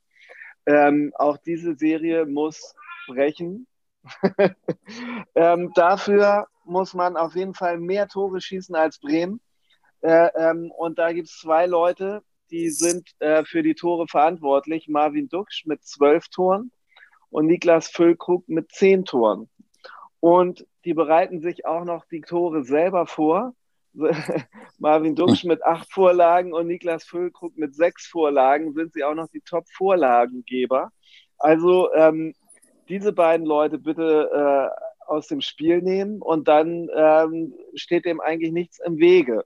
Ähm, 0.66 1.14
auch 1.16 1.38
diese 1.38 1.76
Serie 1.76 2.26
muss 2.26 2.76
brechen. 3.08 3.68
ähm, 5.36 5.72
dafür 5.74 6.48
muss 6.64 6.94
man 6.94 7.18
auf 7.18 7.36
jeden 7.36 7.54
Fall 7.54 7.80
mehr 7.80 8.08
Tore 8.08 8.40
schießen 8.42 8.76
als 8.76 9.00
Bremen. 9.00 9.42
Äh, 10.02 10.30
ähm, 10.36 10.72
und 10.72 11.00
da 11.00 11.12
gibt 11.12 11.30
es 11.30 11.40
zwei 11.40 11.66
Leute, 11.66 12.22
die 12.52 12.70
sind 12.70 13.10
äh, 13.20 13.44
für 13.44 13.64
die 13.64 13.76
Tore 13.76 14.08
verantwortlich. 14.08 14.88
Marvin 14.88 15.28
Duksch 15.28 15.66
mit 15.66 15.84
zwölf 15.84 16.28
Toren 16.30 16.72
und 17.30 17.48
Niklas 17.48 17.88
Füllkrug 17.88 18.48
mit 18.48 18.72
zehn 18.72 19.06
Toren. 19.06 19.50
Und 20.20 20.66
die 20.86 20.94
bereiten 20.94 21.42
sich 21.42 21.66
auch 21.66 21.84
noch 21.84 22.06
die 22.06 22.22
Tore 22.22 22.64
selber 22.64 23.08
vor. 23.08 23.54
Marvin 24.78 25.16
Duksch 25.16 25.44
mit 25.44 25.64
acht 25.64 25.92
Vorlagen 25.92 26.54
und 26.54 26.68
Niklas 26.68 27.04
Füllkrug 27.04 27.58
mit 27.58 27.76
sechs 27.76 28.06
Vorlagen 28.08 28.74
sind 28.74 28.94
sie 28.94 29.04
auch 29.04 29.16
noch 29.16 29.28
die 29.30 29.42
Top-Vorlagengeber. 29.42 30.92
Also 31.38 31.92
ähm, 31.94 32.34
diese 32.90 33.14
beiden 33.14 33.46
Leute 33.46 33.78
bitte 33.78 34.30
äh, 34.32 35.08
aus 35.08 35.28
dem 35.28 35.42
Spiel 35.42 35.82
nehmen 35.82 36.22
und 36.22 36.48
dann 36.48 36.90
ähm, 36.96 37.54
steht 37.76 38.06
dem 38.06 38.20
eigentlich 38.20 38.52
nichts 38.52 38.80
im 38.80 38.98
Wege. 38.98 39.46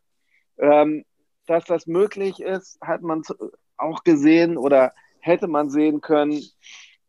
Ähm, 0.57 1.05
dass 1.45 1.65
das 1.65 1.87
möglich 1.87 2.39
ist, 2.39 2.79
hat 2.81 3.01
man 3.01 3.23
auch 3.77 4.03
gesehen 4.03 4.57
oder 4.57 4.93
hätte 5.19 5.47
man 5.47 5.69
sehen 5.69 6.01
können, 6.01 6.41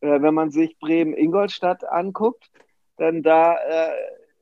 äh, 0.01 0.21
wenn 0.21 0.35
man 0.35 0.51
sich 0.51 0.79
Bremen-Ingolstadt 0.79 1.85
anguckt. 1.85 2.51
Denn 2.99 3.23
da 3.23 3.57
äh, 3.57 3.93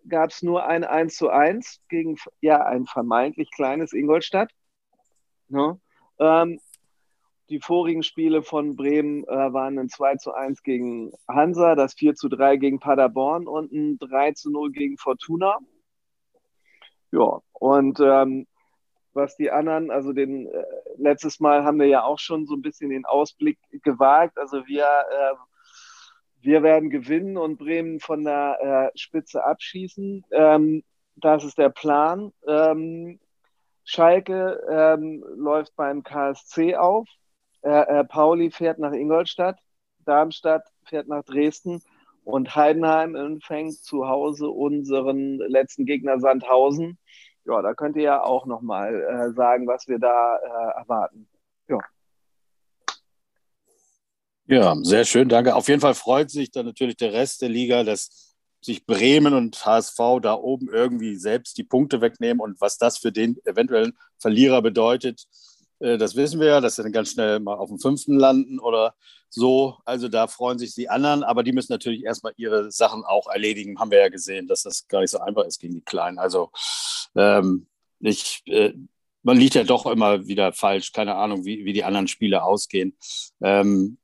gab 0.08 0.30
es 0.30 0.42
nur 0.42 0.66
ein 0.66 0.84
1 0.84 1.16
zu 1.16 1.28
1 1.28 1.80
gegen 1.88 2.16
ja, 2.40 2.64
ein 2.64 2.86
vermeintlich 2.86 3.50
kleines 3.50 3.92
Ingolstadt. 3.92 4.50
Ne? 5.48 5.78
Ähm, 6.18 6.60
die 7.50 7.60
vorigen 7.60 8.04
Spiele 8.04 8.42
von 8.42 8.76
Bremen 8.76 9.24
äh, 9.24 9.52
waren 9.52 9.78
ein 9.78 9.88
2 9.88 10.16
zu 10.16 10.32
1 10.32 10.62
gegen 10.62 11.12
Hansa, 11.28 11.74
das 11.74 11.94
4 11.94 12.14
zu 12.14 12.28
3 12.28 12.56
gegen 12.56 12.78
Paderborn 12.78 13.48
und 13.48 13.72
ein 13.72 13.98
3 13.98 14.32
zu 14.32 14.50
0 14.50 14.70
gegen 14.70 14.96
Fortuna. 14.96 15.58
Ja, 17.10 17.40
und 17.52 17.98
ähm, 18.00 18.46
was 19.12 19.36
die 19.36 19.50
anderen, 19.50 19.90
also 19.90 20.12
den 20.12 20.46
äh, 20.46 20.64
letztes 20.96 21.40
Mal 21.40 21.64
haben 21.64 21.80
wir 21.80 21.88
ja 21.88 22.04
auch 22.04 22.20
schon 22.20 22.46
so 22.46 22.54
ein 22.54 22.62
bisschen 22.62 22.90
den 22.90 23.04
Ausblick 23.04 23.58
gewagt. 23.82 24.38
Also 24.38 24.66
wir, 24.68 24.84
äh, 24.84 25.34
wir 26.40 26.62
werden 26.62 26.88
gewinnen 26.88 27.36
und 27.36 27.58
Bremen 27.58 27.98
von 27.98 28.22
der 28.22 28.92
äh, 28.94 28.98
Spitze 28.98 29.44
abschießen. 29.44 30.24
Ähm, 30.30 30.84
das 31.16 31.42
ist 31.42 31.58
der 31.58 31.70
Plan. 31.70 32.32
Ähm, 32.46 33.18
Schalke 33.84 34.62
ähm, 34.70 35.24
läuft 35.34 35.74
beim 35.74 36.04
KSC 36.04 36.76
auf. 36.76 37.08
Äh, 37.62 38.00
äh, 38.00 38.04
Pauli 38.04 38.50
fährt 38.50 38.78
nach 38.78 38.92
Ingolstadt, 38.92 39.58
Darmstadt 40.04 40.64
fährt 40.84 41.08
nach 41.08 41.24
Dresden 41.24 41.82
und 42.24 42.54
Heidenheim 42.54 43.14
empfängt 43.14 43.78
zu 43.78 44.08
Hause 44.08 44.48
unseren 44.48 45.38
letzten 45.38 45.84
Gegner 45.84 46.20
Sandhausen. 46.20 46.98
Ja, 47.44 47.62
da 47.62 47.74
könnt 47.74 47.96
ihr 47.96 48.02
ja 48.02 48.22
auch 48.22 48.46
nochmal 48.46 48.94
äh, 48.94 49.32
sagen, 49.32 49.66
was 49.66 49.88
wir 49.88 49.98
da 49.98 50.36
äh, 50.36 50.78
erwarten. 50.78 51.28
Ja. 51.68 51.78
Ja, 54.46 54.74
sehr 54.82 55.04
schön, 55.04 55.28
danke. 55.28 55.54
Auf 55.54 55.68
jeden 55.68 55.80
Fall 55.80 55.94
freut 55.94 56.30
sich 56.30 56.50
dann 56.50 56.66
natürlich 56.66 56.96
der 56.96 57.12
Rest 57.12 57.40
der 57.42 57.48
Liga, 57.48 57.84
dass 57.84 58.34
sich 58.60 58.84
Bremen 58.84 59.32
und 59.32 59.64
HSV 59.64 59.96
da 60.20 60.34
oben 60.34 60.68
irgendwie 60.68 61.16
selbst 61.16 61.56
die 61.56 61.64
Punkte 61.64 62.00
wegnehmen 62.00 62.40
und 62.40 62.60
was 62.60 62.76
das 62.76 62.98
für 62.98 63.12
den 63.12 63.38
eventuellen 63.44 63.96
Verlierer 64.18 64.60
bedeutet, 64.60 65.24
das 65.80 66.14
wissen 66.14 66.40
wir 66.40 66.46
ja, 66.48 66.60
dass 66.60 66.76
sie 66.76 66.82
dann 66.82 66.92
ganz 66.92 67.12
schnell 67.12 67.40
mal 67.40 67.54
auf 67.54 67.68
dem 67.68 67.78
fünften 67.78 68.18
landen 68.18 68.58
oder 68.58 68.94
so. 69.30 69.78
Also 69.84 70.08
da 70.08 70.26
freuen 70.26 70.58
sich 70.58 70.74
die 70.74 70.88
anderen, 70.88 71.22
aber 71.22 71.42
die 71.42 71.52
müssen 71.52 71.72
natürlich 71.72 72.04
erstmal 72.04 72.34
ihre 72.36 72.70
Sachen 72.70 73.04
auch 73.04 73.28
erledigen. 73.28 73.78
Haben 73.78 73.90
wir 73.90 74.00
ja 74.00 74.08
gesehen, 74.08 74.46
dass 74.46 74.62
das 74.62 74.86
gar 74.88 75.00
nicht 75.00 75.10
so 75.10 75.20
einfach 75.20 75.44
ist 75.44 75.58
gegen 75.60 75.74
die 75.74 75.80
Kleinen. 75.80 76.18
Also 76.18 76.50
ähm, 77.16 77.66
ich, 78.00 78.42
äh, 78.46 78.74
man 79.22 79.38
liegt 79.38 79.54
ja 79.54 79.64
doch 79.64 79.86
immer 79.86 80.26
wieder 80.26 80.52
falsch. 80.52 80.92
Keine 80.92 81.14
Ahnung, 81.14 81.44
wie, 81.44 81.64
wie 81.64 81.72
die 81.72 81.84
anderen 81.84 82.08
Spiele 82.08 82.42
ausgehen. 82.42 82.96
Ähm, 83.40 83.98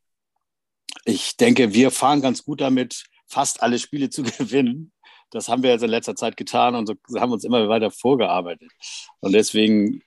ich 1.05 1.37
denke, 1.37 1.73
wir 1.75 1.91
fahren 1.91 2.21
ganz 2.21 2.45
gut 2.45 2.61
damit, 2.61 3.05
fast 3.27 3.63
alle 3.63 3.79
Spiele 3.79 4.11
zu 4.11 4.23
gewinnen. 4.39 4.93
das 5.31 5.49
haben 5.49 5.63
wir 5.63 5.71
jetzt 5.71 5.83
in 5.83 5.91
letzter 5.91 6.15
Zeit 6.17 6.37
getan 6.37 6.75
und 6.75 6.87
so 6.87 6.95
haben 7.21 7.33
uns 7.33 7.45
immer 7.45 7.69
weiter 7.69 7.91
vorgearbeitet. 7.91 8.71
Und 9.21 9.33
deswegen, 9.33 10.03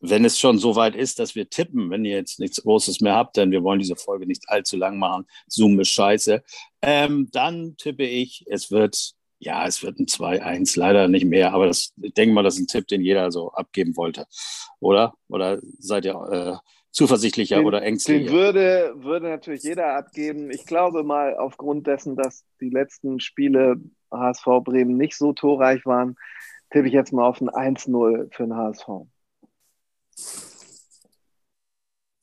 wenn 0.00 0.24
es 0.24 0.38
schon 0.38 0.58
so 0.58 0.76
weit 0.76 0.96
ist, 0.96 1.18
dass 1.18 1.34
wir 1.34 1.48
tippen, 1.48 1.90
wenn 1.90 2.04
ihr 2.04 2.16
jetzt 2.16 2.40
nichts 2.40 2.62
Großes 2.62 3.00
mehr 3.00 3.14
habt, 3.14 3.36
denn 3.36 3.50
wir 3.50 3.62
wollen 3.62 3.78
diese 3.78 3.96
Folge 3.96 4.26
nicht 4.26 4.48
allzu 4.48 4.76
lang 4.76 4.98
machen, 4.98 5.26
Zoom 5.46 5.78
ist 5.80 5.90
scheiße, 5.90 6.42
ähm, 6.82 7.28
dann 7.32 7.76
tippe 7.76 8.04
ich, 8.04 8.44
es 8.48 8.70
wird, 8.70 9.12
ja, 9.38 9.66
es 9.66 9.82
wird 9.82 9.98
ein 9.98 10.06
2-1, 10.06 10.78
leider 10.78 11.08
nicht 11.08 11.26
mehr, 11.26 11.52
aber 11.52 11.66
das, 11.66 11.92
ich 12.00 12.14
denke 12.14 12.34
mal, 12.34 12.42
das 12.42 12.54
ist 12.54 12.60
ein 12.60 12.66
Tipp, 12.66 12.86
den 12.88 13.02
jeder 13.02 13.30
so 13.30 13.50
abgeben 13.52 13.96
wollte, 13.96 14.26
oder? 14.80 15.14
Oder 15.28 15.60
seid 15.78 16.04
ihr... 16.04 16.14
Äh, 16.14 16.70
zuversichtlicher 16.92 17.58
den, 17.58 17.66
oder 17.66 17.82
ängstlicher? 17.82 18.24
Den 18.24 18.32
würde, 18.32 18.94
würde 18.96 19.28
natürlich 19.28 19.62
jeder 19.62 19.94
abgeben. 19.94 20.50
Ich 20.50 20.66
glaube 20.66 21.04
mal, 21.04 21.36
aufgrund 21.36 21.86
dessen, 21.86 22.16
dass 22.16 22.44
die 22.60 22.70
letzten 22.70 23.20
Spiele 23.20 23.76
HSV 24.10 24.44
Bremen 24.64 24.96
nicht 24.96 25.16
so 25.16 25.32
torreich 25.32 25.86
waren, 25.86 26.16
tippe 26.70 26.88
ich 26.88 26.92
jetzt 26.92 27.12
mal 27.12 27.26
auf 27.26 27.40
ein 27.40 27.48
1-0 27.48 28.34
für 28.34 28.42
den 28.42 28.56
HSV. 28.56 28.88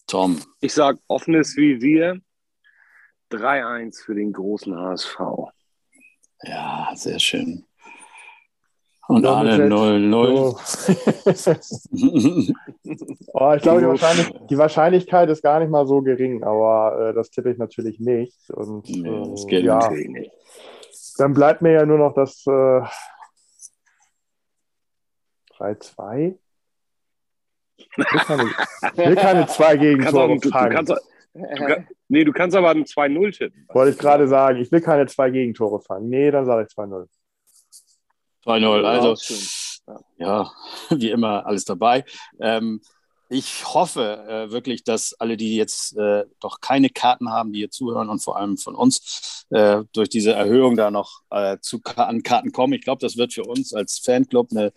Tom. 0.08 0.42
Ich 0.62 0.74
sage 0.74 1.00
offenes 1.08 1.56
Visier. 1.56 2.20
3-1 3.32 4.06
für 4.06 4.16
den 4.16 4.32
großen 4.32 4.76
HSV. 4.76 5.20
Ja, 6.44 6.90
sehr 6.96 7.20
schön. 7.20 7.66
Und 9.08 9.26
alle 9.26 9.68
0-0. 9.68 10.18
oh, 13.34 13.54
ich 13.56 13.62
glaube, 13.62 13.82
die, 13.82 13.88
Wahrscheinlich 13.88 14.32
die, 14.50 14.58
Wahrscheinlichkeit 14.58 15.30
ist 15.30 15.42
gar 15.42 15.62
nicht 15.62 15.70
mal 15.70 15.88
so 15.88 16.02
gering, 16.02 16.44
aber 16.44 17.10
äh, 17.10 17.14
das 17.14 17.30
tippe 17.30 17.52
ich 17.52 17.58
natürlich 17.58 18.02
nicht. 18.02 18.50
Und, 18.50 18.90
nee, 18.90 19.32
das 19.32 19.48
geht 19.48 19.64
äh, 19.64 19.68
ja, 19.68 19.90
nicht. 19.90 20.30
Dann 21.18 21.34
bleibt 21.34 21.62
mir 21.62 21.72
ja 21.72 21.86
nur 21.86 21.98
noch 21.98 22.14
das 22.16 22.46
äh, 22.48 22.82
3-2. 25.58 26.38
Ich 27.78 27.98
will 28.98 29.16
keine, 29.16 29.48
zwei 29.48 29.78
Gegentore 29.78 30.40
fangen. 30.42 30.86
Du, 30.86 30.96
du 31.34 31.86
nee, 32.08 32.24
du 32.24 32.32
kannst 32.34 32.56
aber 32.56 32.72
ein 32.72 32.84
2-0 32.84 33.38
tippen. 33.38 33.68
Wollte 33.74 33.92
ich 33.92 33.98
gerade 33.98 34.28
sagen. 34.28 34.60
Ich 34.60 34.72
will 34.72 34.82
keine 34.82 35.06
zwei 35.08 35.30
Gegentore 35.30 35.82
fangen. 35.82 36.10
Nee, 36.10 36.32
dann 36.32 36.46
sage 36.46 36.68
ich 36.68 36.76
2-0. 36.76 37.08
2-0. 38.46 38.84
Also, 38.84 39.16
ja, 40.18 40.52
wie 40.90 41.12
immer, 41.12 41.46
alles 41.46 41.66
dabei. 41.66 42.04
Ähm, 42.40 42.82
ich 43.30 43.66
hoffe 43.66 44.26
äh, 44.28 44.52
wirklich, 44.52 44.86
dass 44.86 45.14
alle, 45.20 45.36
die 45.36 45.58
jetzt 45.58 45.98
äh, 45.98 46.24
doch 46.40 46.62
keine 46.62 46.90
Karten 46.90 47.30
haben, 47.30 47.52
die 47.52 47.60
hier 47.60 47.72
zuhören 47.72 48.10
und 48.10 48.24
vor 48.24 48.38
allem 48.38 48.58
von 48.58 48.74
uns 48.74 49.46
äh, 49.50 49.84
durch 49.92 50.08
diese 50.08 50.32
Erhöhung 50.32 50.78
da 50.78 50.92
noch 50.92 51.22
äh, 51.30 51.58
zu, 51.60 51.82
an 51.98 52.24
Karten 52.24 52.54
kommen. 52.54 52.74
Ich 52.74 52.84
glaube, 52.84 53.02
das 53.02 53.18
wird 53.18 53.34
für 53.34 53.44
uns 53.44 53.74
als 53.74 54.00
Fanclub 54.00 54.52
eine 54.52 54.72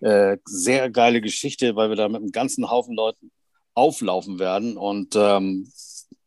äh, 0.00 0.38
sehr 0.44 0.90
geile 0.90 1.20
Geschichte, 1.20 1.76
weil 1.76 1.88
wir 1.88 1.96
da 1.96 2.08
mit 2.08 2.22
einem 2.22 2.32
ganzen 2.32 2.70
Haufen 2.70 2.94
Leuten 2.94 3.30
auflaufen 3.74 4.38
werden 4.38 4.76
und 4.76 5.14
ähm, 5.16 5.70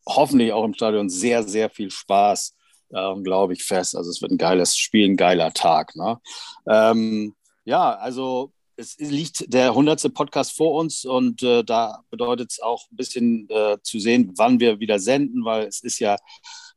hoffentlich 0.07 0.53
auch 0.53 0.63
im 0.63 0.73
Stadion 0.73 1.09
sehr, 1.09 1.43
sehr 1.43 1.69
viel 1.69 1.91
Spaß 1.91 2.55
Darum 2.91 3.23
glaube 3.23 3.53
ich 3.53 3.63
fest. 3.63 3.95
Also 3.95 4.09
es 4.09 4.21
wird 4.21 4.31
ein 4.31 4.37
geiles 4.37 4.75
Spiel, 4.77 5.09
ein 5.09 5.17
geiler 5.17 5.53
Tag. 5.53 5.95
Ne? 5.95 6.19
Ähm, 6.67 7.35
ja, 7.63 7.95
also 7.95 8.51
es 8.75 8.97
liegt 8.97 9.53
der 9.53 9.69
100. 9.69 10.13
Podcast 10.13 10.55
vor 10.55 10.79
uns 10.79 11.05
und 11.05 11.41
äh, 11.43 11.63
da 11.63 12.03
bedeutet 12.09 12.51
es 12.51 12.59
auch 12.59 12.89
ein 12.91 12.95
bisschen 12.95 13.47
äh, 13.49 13.77
zu 13.81 13.99
sehen, 13.99 14.33
wann 14.35 14.59
wir 14.59 14.79
wieder 14.79 14.99
senden, 14.99 15.45
weil 15.45 15.67
es 15.67 15.81
ist 15.81 15.99
ja 15.99 16.17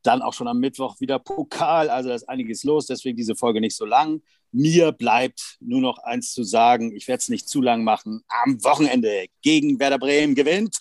dann 0.06 0.22
auch 0.22 0.32
schon 0.32 0.48
am 0.48 0.60
Mittwoch 0.60 1.00
wieder 1.00 1.18
Pokal, 1.18 1.90
also 1.90 2.08
da 2.08 2.14
ist 2.14 2.28
einiges 2.28 2.64
los, 2.64 2.86
deswegen 2.86 3.16
diese 3.16 3.34
Folge 3.34 3.60
nicht 3.60 3.76
so 3.76 3.84
lang. 3.84 4.22
Mir 4.52 4.92
bleibt 4.92 5.56
nur 5.60 5.80
noch 5.80 5.98
eins 5.98 6.32
zu 6.32 6.44
sagen, 6.44 6.94
ich 6.94 7.08
werde 7.08 7.18
es 7.18 7.28
nicht 7.28 7.48
zu 7.48 7.60
lang 7.60 7.82
machen. 7.82 8.22
Am 8.28 8.62
Wochenende 8.62 9.26
gegen 9.42 9.80
Werder 9.80 9.98
Bremen 9.98 10.34
gewinnt 10.34 10.78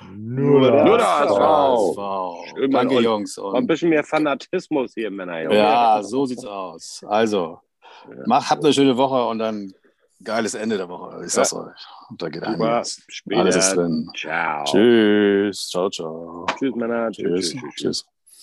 nur, 0.00 0.70
das, 0.70 0.84
Nur 0.84 0.98
das 0.98 1.28
HSV. 1.28 2.70
Danke, 2.70 2.96
und, 2.96 3.02
Jungs. 3.02 3.38
Und 3.38 3.56
ein 3.56 3.66
bisschen 3.66 3.90
mehr 3.90 4.04
Fanatismus 4.04 4.94
hier, 4.94 5.10
Männer. 5.10 5.42
Junge. 5.42 5.56
Ja, 5.56 6.02
so 6.02 6.24
sieht's 6.26 6.44
aus. 6.44 7.04
Also, 7.06 7.60
ja. 8.08 8.16
mach, 8.26 8.48
habt 8.50 8.64
eine 8.64 8.72
schöne 8.72 8.96
Woche 8.96 9.26
und 9.26 9.38
dann 9.38 9.72
geiles 10.22 10.54
Ende 10.54 10.76
der 10.76 10.88
Woche. 10.88 11.24
Ich 11.24 11.32
sag's 11.32 11.52
ja. 11.52 11.58
euch. 11.58 11.86
Und 12.10 12.22
da 12.22 12.28
geht 12.28 12.42
einiges. 12.44 13.02
Alles 13.32 13.56
ist 13.56 13.74
drin. 13.74 14.10
Ciao. 14.16 14.64
Tschüss. 14.64 15.68
Ciao, 15.68 15.90
ciao. 15.90 16.46
Tschüss, 16.58 16.74
Männer. 16.74 17.10
tschüss. 17.10 17.50
tschüss. 17.50 17.60
tschüss. 17.60 17.74
tschüss. 17.74 18.06